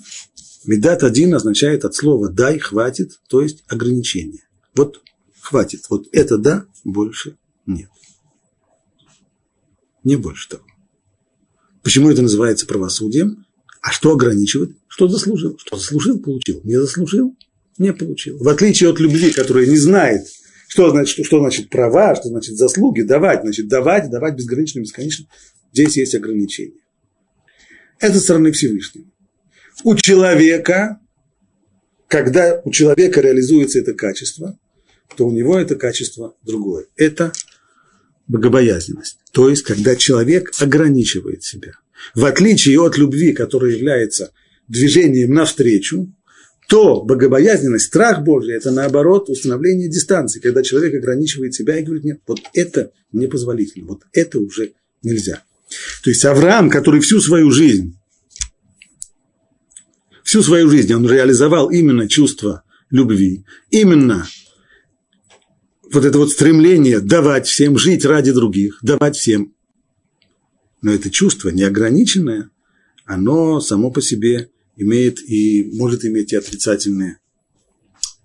[0.64, 4.42] Медат один означает от слова «дай», «хватит», то есть ограничение.
[4.74, 5.00] Вот
[5.40, 7.88] хватит, вот это «да», больше нет.
[10.02, 10.64] Не больше того.
[11.84, 13.46] Почему это называется правосудием?
[13.80, 14.76] А что ограничивает?
[14.88, 15.56] Что заслужил?
[15.56, 16.60] Что заслужил, получил.
[16.64, 17.36] Не заслужил,
[17.78, 18.38] не получил.
[18.38, 20.26] В отличие от любви, которая не знает
[20.76, 25.26] что значит, что, что значит права, что значит заслуги, давать, значит давать, давать безгранично, бесконечно.
[25.72, 26.82] Здесь есть ограничения.
[27.98, 29.06] Это со стороны Всевышнего.
[29.84, 31.00] у человека,
[32.08, 34.58] когда у человека реализуется это качество,
[35.16, 36.84] то у него это качество другое.
[36.94, 37.32] Это
[38.28, 39.16] богобоязненность.
[39.32, 41.72] То есть, когда человек ограничивает себя.
[42.14, 44.30] В отличие от любви, которая является
[44.68, 46.12] движением навстречу,
[46.68, 52.20] то богобоязненность, страх Божий– это наоборот установление дистанции, когда человек ограничивает себя и говорит, нет,
[52.26, 55.42] вот это непозволительно, вот это уже нельзя.
[56.02, 57.96] То есть Авраам, который всю свою жизнь,
[60.22, 64.26] всю свою жизнь он реализовал именно чувство любви, именно
[65.92, 69.54] вот это вот стремление давать всем, жить ради других, давать всем.
[70.82, 72.50] Но это чувство неограниченное,
[73.04, 77.18] оно само по себе имеет и может иметь и отрицательные,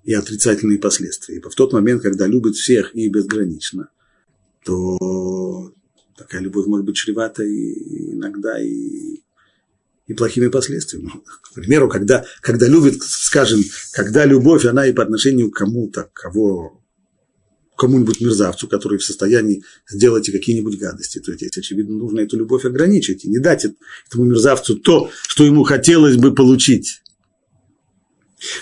[0.03, 1.37] и отрицательные последствия.
[1.37, 3.89] Ибо в тот момент, когда любит всех и безгранично,
[4.63, 5.73] то
[6.17, 9.21] такая любовь может быть чревата и иногда и,
[10.07, 11.09] и плохими последствиями.
[11.13, 13.61] Ну, к примеру, когда, когда любит, скажем,
[13.93, 16.80] когда любовь, она и по отношению к кому-то, кого
[17.81, 23.25] кому-нибудь мерзавцу, который в состоянии сделать какие-нибудь гадости, то здесь, очевидно, нужно эту любовь ограничить
[23.25, 23.65] и не дать
[24.07, 27.01] этому мерзавцу то, что ему хотелось бы получить.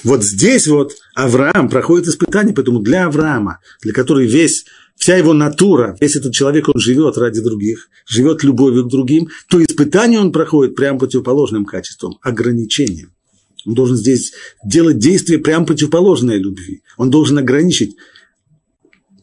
[0.06, 4.64] Вот здесь вот Авраам проходит испытание, поэтому для Авраама, для которого весь,
[4.96, 9.62] вся его натура, весь этот человек, он живет ради других, живет любовью к другим, то
[9.62, 13.12] испытание он проходит прямо противоположным качеством, ограничением.
[13.66, 14.32] Он должен здесь
[14.64, 16.84] делать действие прямо противоположное любви.
[16.96, 17.98] Он должен ограничить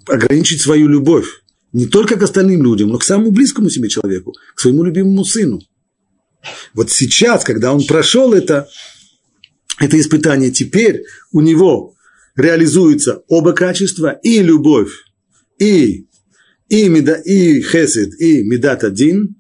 [0.07, 1.27] ограничить свою любовь
[1.73, 5.61] не только к остальным людям, но к самому близкому себе человеку, к своему любимому сыну.
[6.75, 8.69] Вот сейчас, когда он прошел это,
[9.81, 11.95] это испытание, теперь у него
[12.37, 14.93] реализуются оба качества, и любовь,
[15.59, 16.07] и,
[16.69, 19.37] и, меда, и хесед, и медат один,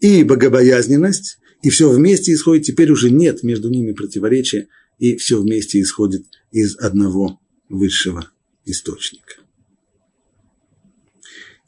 [0.00, 5.80] и богобоязненность, и все вместе исходит, теперь уже нет между ними противоречия, и все вместе
[5.80, 8.30] исходит из одного высшего
[8.64, 9.45] источника.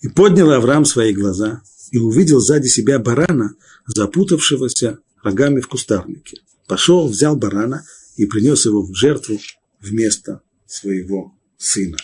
[0.01, 3.55] И поднял Авраам свои глаза и увидел сзади себя барана,
[3.87, 6.41] запутавшегося рогами в кустарнике.
[6.67, 7.85] Пошел, взял барана
[8.17, 9.39] и принес его в жертву
[9.81, 11.97] вместо своего сына.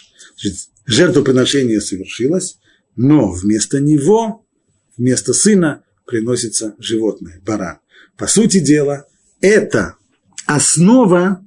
[0.87, 2.59] Жертвоприношение совершилось,
[2.97, 4.47] но вместо него,
[4.97, 7.79] вместо сына приносится животное, баран.
[8.17, 9.07] По сути дела,
[9.41, 9.97] это
[10.47, 11.45] основа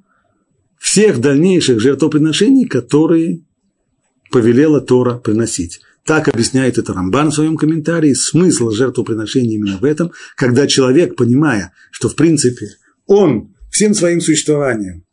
[0.78, 3.42] всех дальнейших жертвоприношений, которые
[4.32, 5.82] повелела Тора приносить.
[6.08, 8.14] Так объясняет это Рамбан в своем комментарии.
[8.14, 12.70] Смысл жертвоприношения именно в этом, когда человек, понимая, что в принципе
[13.08, 15.04] он всем своим существованием,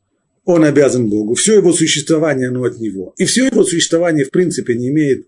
[0.44, 3.12] он обязан Богу, все его существование, оно от него.
[3.18, 5.26] И все его существование, в принципе, не имеет,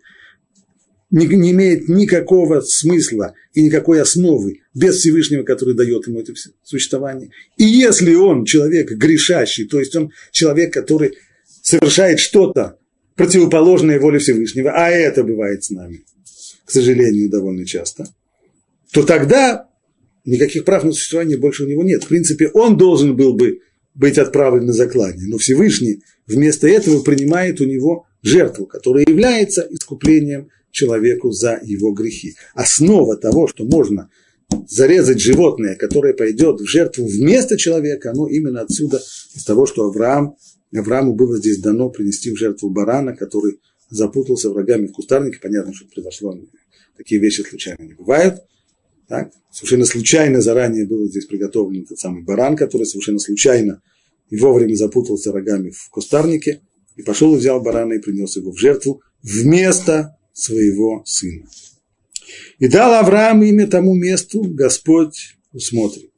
[1.10, 7.30] не, не имеет никакого смысла и никакой основы без Всевышнего, который дает ему это существование.
[7.56, 11.14] И если он человек грешащий, то есть он человек, который
[11.62, 12.78] совершает что-то,
[13.16, 16.04] противоположные воле Всевышнего, а это бывает с нами,
[16.64, 18.06] к сожалению, довольно часто,
[18.92, 19.68] то тогда
[20.24, 22.04] никаких прав на существование больше у него нет.
[22.04, 23.60] В принципе, он должен был бы
[23.94, 30.50] быть отправлен на заклание, но Всевышний вместо этого принимает у него жертву, которая является искуплением
[30.70, 32.34] человеку за его грехи.
[32.54, 34.10] Основа того, что можно
[34.68, 39.00] зарезать животное, которое пойдет в жертву вместо человека, оно именно отсюда,
[39.34, 40.36] из того, что Авраам
[40.79, 43.61] Аврааму было здесь дано принести в жертву барана, который
[43.91, 45.39] запутался врагами в кустарнике.
[45.41, 46.39] Понятно, что произошло.
[46.97, 48.43] Такие вещи случайно не бывают.
[49.09, 49.33] Так?
[49.53, 53.83] Совершенно случайно заранее был здесь приготовлен этот самый баран, который совершенно случайно
[54.31, 56.61] и вовремя запутался рогами в кустарнике,
[56.97, 61.47] и пошел и взял барана и принес его в жертву вместо своего сына.
[62.59, 66.11] И дал Авраам имя тому месту, Господь усмотрит.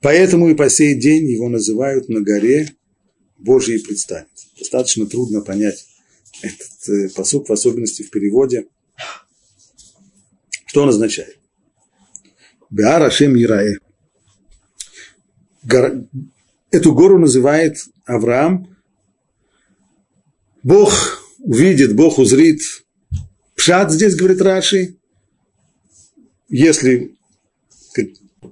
[0.00, 2.72] Поэтому и по сей день его называют на горе
[3.36, 4.28] Божьей предстанет.
[4.58, 5.86] Достаточно трудно понять
[6.42, 8.66] этот э, посуд, в особенности в переводе.
[10.66, 11.38] Что он означает?
[12.70, 13.78] Беара Шем Ирае.
[16.70, 18.76] Эту гору называет Авраам.
[20.62, 22.60] Бог увидит, Бог узрит.
[23.56, 24.96] Пшат здесь, говорит Раши.
[26.48, 27.16] Если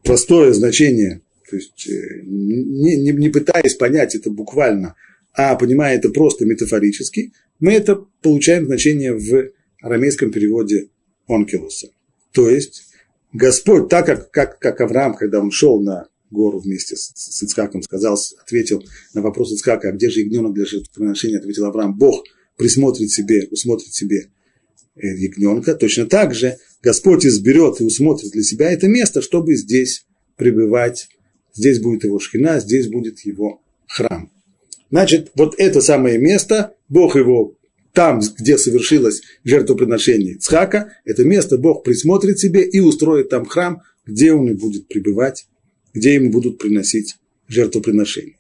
[0.03, 4.95] простое значение то есть э, не, не, не пытаясь понять это буквально,
[5.33, 10.89] а понимая это просто метафорически, мы это получаем значение в арамейском переводе
[11.29, 11.89] Онкелуса.
[12.33, 12.85] То есть
[13.33, 17.83] Господь, так как, как, как Авраам, когда он шел на гору вместе с, с Ицхаком,
[17.83, 18.83] сказал, ответил
[19.15, 22.25] на вопрос Ицхака, а где же ягненок для жертвоприношения, ответил Авраам, Бог
[22.57, 24.31] присмотрит себе, усмотрит себе
[24.97, 30.07] э, ягненка, точно так же Господь изберет и усмотрит для себя это место, чтобы здесь
[30.37, 31.09] пребывать
[31.57, 34.31] здесь будет его шхина, здесь будет его храм.
[34.91, 37.55] Значит, вот это самое место, Бог его
[37.93, 44.33] там, где совершилось жертвоприношение Цхака, это место Бог присмотрит себе и устроит там храм, где
[44.33, 45.47] он и будет пребывать,
[45.95, 47.17] где ему будут приносить
[47.49, 48.37] жертвоприношения.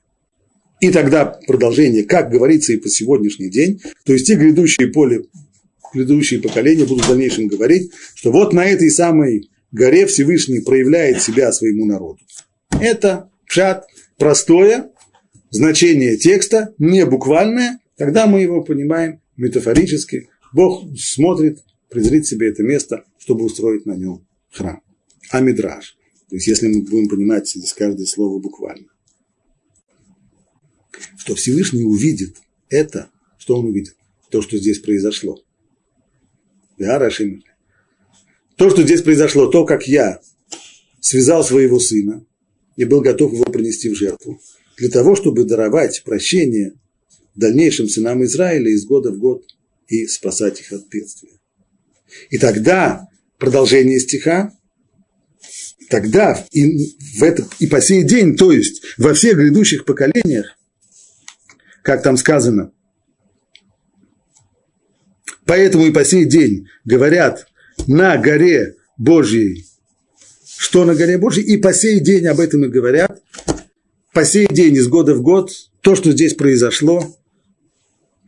[0.80, 5.24] И тогда продолжение, как говорится и по сегодняшний день, то есть те грядущие поле,
[5.94, 11.50] грядущие поколения будут в дальнейшем говорить, что вот на этой самой горе Всевышний проявляет себя
[11.50, 12.18] своему народу.
[12.70, 13.86] Это пшат
[14.18, 14.90] простое,
[15.50, 20.28] значение текста, не буквальное, тогда мы его понимаем метафорически.
[20.52, 24.80] Бог смотрит, презрит себе это место, чтобы устроить на нем храм.
[25.30, 25.40] А.
[25.40, 28.88] То есть, если мы будем понимать здесь каждое слово буквально.
[31.18, 32.36] Что Всевышний увидит
[32.68, 33.96] это, что он увидит?
[34.30, 35.40] То, что здесь произошло.
[36.78, 40.20] То, что здесь произошло, то, как я
[41.00, 42.24] связал своего сына
[42.76, 44.40] и был готов его принести в жертву,
[44.76, 46.74] для того, чтобы даровать прощение
[47.34, 49.42] дальнейшим сынам Израиля из года в год
[49.88, 51.32] и спасать их от бедствия.
[52.30, 53.08] И тогда
[53.38, 54.52] продолжение стиха,
[55.90, 60.58] тогда и, в это, и по сей день, то есть во всех грядущих поколениях,
[61.82, 62.72] как там сказано,
[65.44, 67.46] поэтому и по сей день говорят
[67.86, 69.66] на горе Божьей,
[70.56, 73.22] что на горе Божьей, и по сей день об этом и говорят,
[74.12, 75.50] по сей день из года в год,
[75.82, 77.16] то, что здесь произошло,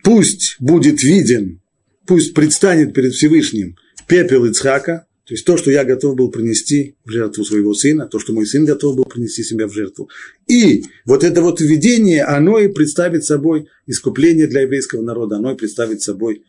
[0.05, 1.61] пусть будет виден,
[2.07, 3.77] пусть предстанет перед Всевышним
[4.07, 8.19] пепел Ицхака, то есть то, что я готов был принести в жертву своего сына, то,
[8.19, 10.09] что мой сын готов был принести себя в жертву.
[10.47, 15.57] И вот это вот видение, оно и представит собой искупление для еврейского народа, оно и
[15.57, 16.45] представит собой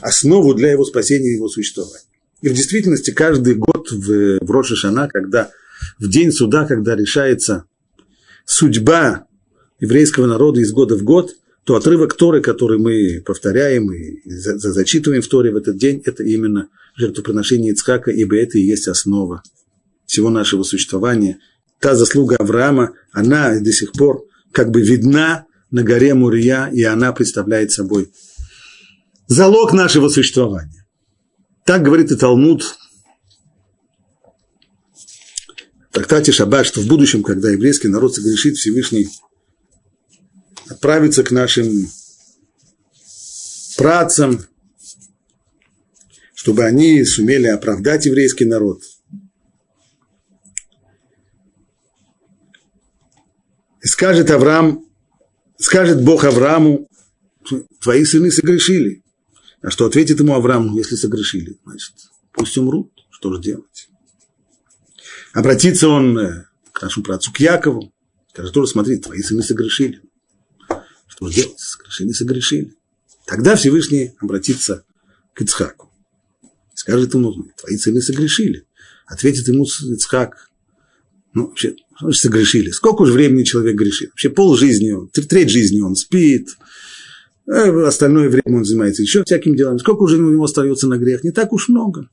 [0.00, 2.11] основу для его спасения и его существования.
[2.42, 5.50] И в действительности каждый год в, в Роша Шана, когда
[5.98, 7.64] в день суда, когда решается
[8.44, 9.26] судьба
[9.80, 11.34] еврейского народа из года в год,
[11.64, 16.68] то отрывок Торы, который мы повторяем и зачитываем в Торе в этот день, это именно
[16.96, 19.42] жертвоприношение Ицхака, ибо это и есть основа
[20.04, 21.38] всего нашего существования.
[21.78, 27.12] Та заслуга Авраама, она до сих пор как бы видна на горе Мурия, и она
[27.12, 28.12] представляет собой
[29.28, 30.81] залог нашего существования.
[31.64, 32.76] Так говорит и Талмуд
[35.88, 39.08] в трактате Шаббат, что в будущем, когда еврейский народ согрешит, Всевышний
[40.68, 41.88] отправиться к нашим
[43.76, 44.44] працам,
[46.34, 48.82] чтобы они сумели оправдать еврейский народ.
[53.82, 54.84] И скажет Авраам,
[55.58, 56.88] скажет Бог Аврааму,
[57.80, 59.01] твои сыны согрешили.
[59.62, 61.58] А что ответит ему Авраам, если согрешили?
[61.64, 61.92] Значит,
[62.32, 63.88] пусть умрут, что же делать?
[65.32, 67.92] Обратится он э, к нашему працу, к Якову,
[68.30, 70.02] скажет тоже, смотри, твои сыны согрешили.
[71.06, 71.58] Что делать?
[71.58, 72.74] Согрешили, согрешили.
[73.26, 74.84] Тогда Всевышний обратится
[75.32, 75.90] к Ицхаку.
[76.74, 78.66] Скажет ему, твои сыны согрешили.
[79.06, 80.50] Ответит ему Ицхак,
[81.34, 82.70] ну, вообще, что значит согрешили?
[82.70, 84.10] Сколько уже времени человек грешит?
[84.10, 86.48] Вообще пол жизни, треть жизни он спит,
[87.46, 89.78] э, остальное время он занимается еще всякими делами.
[89.78, 91.24] Сколько уже у него остается на грех?
[91.24, 92.08] Не так уж много.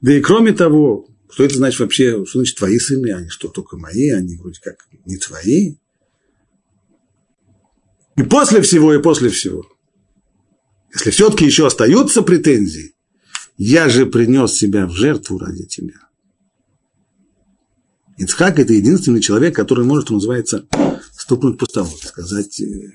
[0.00, 3.76] Да и кроме того, что это значит вообще, что значит твои сыны, они что, только
[3.76, 5.76] мои, они вроде как не твои?
[8.16, 9.64] И после всего, и после всего.
[10.92, 12.94] Если все-таки еще остаются претензии,
[13.56, 15.94] я же принес себя в жертву ради тебя.
[18.18, 20.66] Ицхак– это единственный человек, который может, что называется,
[21.16, 22.92] стукнуть по столу, сказать, э,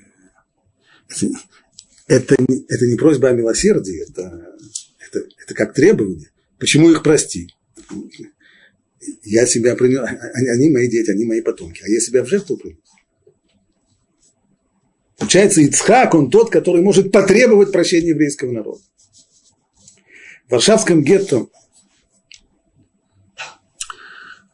[2.06, 2.36] это,
[2.68, 4.54] это не просьба о милосердии, это,
[4.98, 6.30] это, это как требование.
[6.58, 7.54] Почему их прости?
[9.22, 10.00] Я себя принес,
[10.34, 12.78] они, они мои дети, они мои потомки, а я себя в жертву принес.
[15.18, 18.82] Получается, Ицхак, он тот, который может потребовать прощения еврейского народа.
[20.46, 21.48] В Варшавском гетто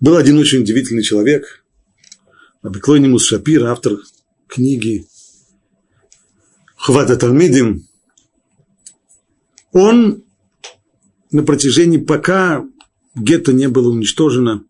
[0.01, 1.65] был один очень удивительный человек,
[2.63, 3.99] Абиклонимус Шапир, автор
[4.49, 5.07] книги
[6.85, 7.89] Хвата Талмидим.
[9.73, 10.23] Он
[11.33, 12.63] на протяжении, пока
[13.15, 14.67] гетто не было уничтожено,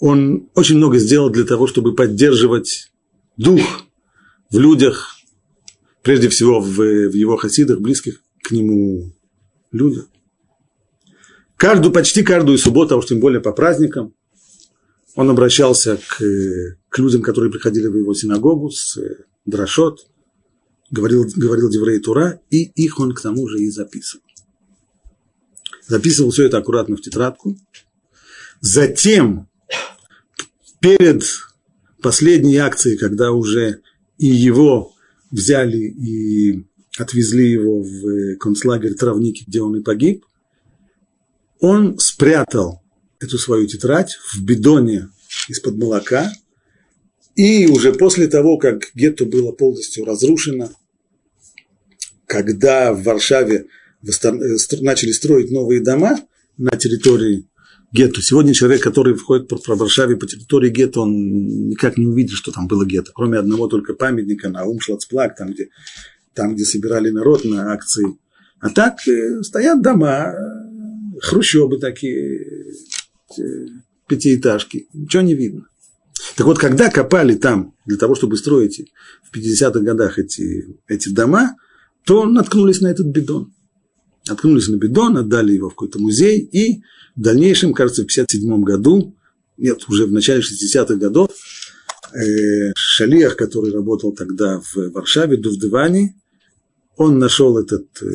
[0.00, 2.90] он очень много сделал для того, чтобы поддерживать
[3.36, 3.60] дух
[4.50, 5.14] в людях,
[6.02, 9.12] прежде всего в, в его хасидах, близких к нему
[9.70, 10.08] людях.
[11.56, 14.14] Каждую, почти каждую субботу, а уж тем более по праздникам,
[15.14, 16.20] он обращался к,
[16.88, 18.98] к людям, которые приходили в его синагогу с
[19.44, 20.06] дрошот,
[20.90, 24.24] говорил, говорил Деврей Тура, и их он к тому же и записывал.
[25.86, 27.56] Записывал все это аккуратно в тетрадку.
[28.60, 29.48] Затем
[30.80, 31.24] перед
[32.00, 33.80] последней акцией, когда уже
[34.18, 34.94] и его
[35.30, 36.66] взяли и
[36.98, 40.24] отвезли его в концлагерь Травники, где он и погиб,
[41.58, 42.82] он спрятал
[43.18, 45.08] эту свою тетрадь в бидоне
[45.48, 46.30] из-под молока,
[47.34, 50.70] и уже после того, как гетто было полностью разрушено,
[52.26, 53.66] когда в Варшаве
[54.80, 56.18] начали строить новые дома
[56.56, 57.46] на территории
[57.92, 58.20] гетто.
[58.20, 62.66] Сегодня человек, который входит в Варшаве по территории гетто, он никак не увидит, что там
[62.66, 65.68] было гетто, кроме одного только памятника на Умшлацплак, там где,
[66.34, 68.06] там, где собирали народ на акции.
[68.60, 70.34] А так э, стоят дома,
[71.20, 72.46] хрущобы такие,
[73.38, 73.42] э,
[74.08, 75.66] пятиэтажки, ничего не видно.
[76.36, 78.90] Так вот, когда копали там для того, чтобы строить
[79.22, 81.56] в 50-х годах эти, эти дома,
[82.04, 83.52] то наткнулись на этот бидон.
[84.28, 86.82] Наткнулись на бидон, отдали его в какой-то музей, и
[87.16, 89.16] в дальнейшем, кажется, в 57 году,
[89.58, 91.30] нет, уже в начале 60-х годов,
[92.14, 96.14] э, Шалиях, который работал тогда в Варшаве, Дувдевани,
[96.96, 98.06] он нашел этот, э,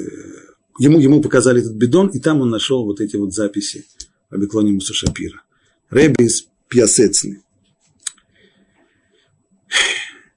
[0.80, 3.86] ему, ему показали этот бидон, и там он нашел вот эти вот записи
[4.30, 5.42] об Муса Шапира.
[5.90, 6.48] Рэби из.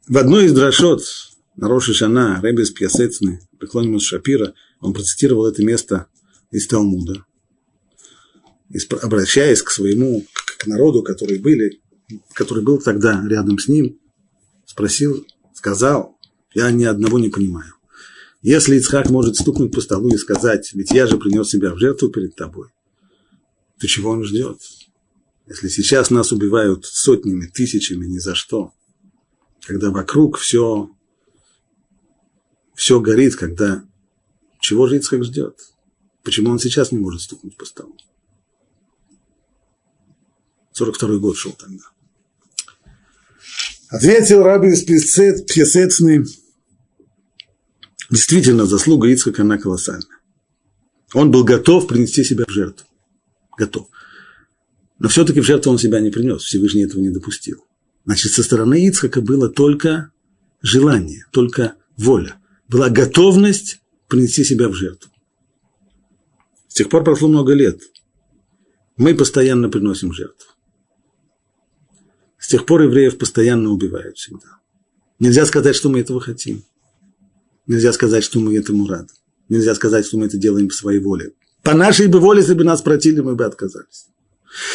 [0.08, 1.02] В одной из дрошот
[1.56, 3.40] на Роши Шана Рэби из Пьясецны,
[4.00, 6.06] Шапира, он процитировал это место
[6.50, 7.24] из Талмуда
[9.02, 10.24] обращаясь к своему,
[10.58, 11.80] к народу, который, были,
[12.34, 13.98] который был тогда рядом с ним,
[14.66, 16.16] спросил, сказал,
[16.54, 17.74] я ни одного не понимаю.
[18.42, 22.08] Если Ицхак может стукнуть по столу и сказать, ведь я же принес себя в жертву
[22.08, 22.68] перед тобой,
[23.78, 24.58] то чего он ждет?
[25.46, 28.72] Если сейчас нас убивают сотнями, тысячами, ни за что,
[29.66, 30.90] когда вокруг все,
[32.74, 33.84] все горит, когда
[34.60, 35.58] чего же Ицхак ждет?
[36.22, 37.96] Почему он сейчас не может стукнуть по столу?
[40.72, 41.84] 42 год шел тогда.
[43.88, 46.24] Ответил Раби из Пьесецны,
[48.08, 50.20] действительно, заслуга Ицхака, она колоссальна.
[51.12, 52.86] Он был готов принести себя в жертву.
[53.58, 53.88] Готов.
[55.00, 57.64] Но все-таки в жертву он себя не принес, Всевышний этого не допустил.
[58.10, 60.10] Значит, со стороны Ицхака было только
[60.62, 62.40] желание, только воля.
[62.66, 65.12] Была готовность принести себя в жертву.
[66.66, 67.80] С тех пор прошло много лет.
[68.96, 70.48] Мы постоянно приносим жертву.
[72.36, 74.58] С тех пор евреев постоянно убивают всегда.
[75.20, 76.64] Нельзя сказать, что мы этого хотим.
[77.68, 79.12] Нельзя сказать, что мы этому рады.
[79.48, 81.34] Нельзя сказать, что мы это делаем по своей воле.
[81.62, 84.08] По нашей бы воле, если бы нас просили, мы бы отказались.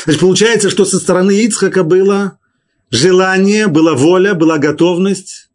[0.05, 2.39] Значит, получается, что со стороны Ицхака было
[2.95, 5.49] желание, была воля, была готовность,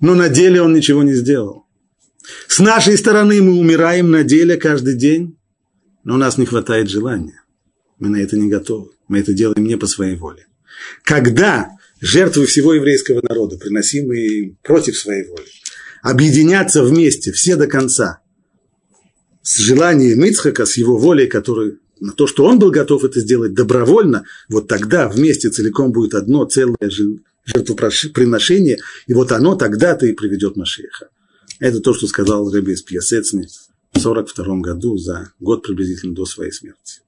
[0.00, 1.66] но на деле он ничего не сделал.
[2.48, 5.38] С нашей стороны мы умираем на деле каждый день,
[6.04, 7.42] но у нас не хватает желания.
[7.98, 8.90] Мы на это не готовы.
[9.08, 10.46] Мы это делаем не по своей воле.
[11.02, 11.70] Когда
[12.00, 15.48] жертвы всего еврейского народа, приносимые против своей воли,
[16.02, 18.20] объединятся вместе, все до конца,
[19.42, 23.54] с желанием Ицхака, с его волей, который на то, что он был готов это сделать
[23.54, 26.90] добровольно, вот тогда вместе целиком будет одно целое
[27.44, 31.08] жертвоприношение, и вот оно тогда-то и приведет Машеха.
[31.60, 33.46] Это то, что сказал Рэбби из Пьясецни
[33.92, 37.00] в 1942 году, за год приблизительно до своей смерти.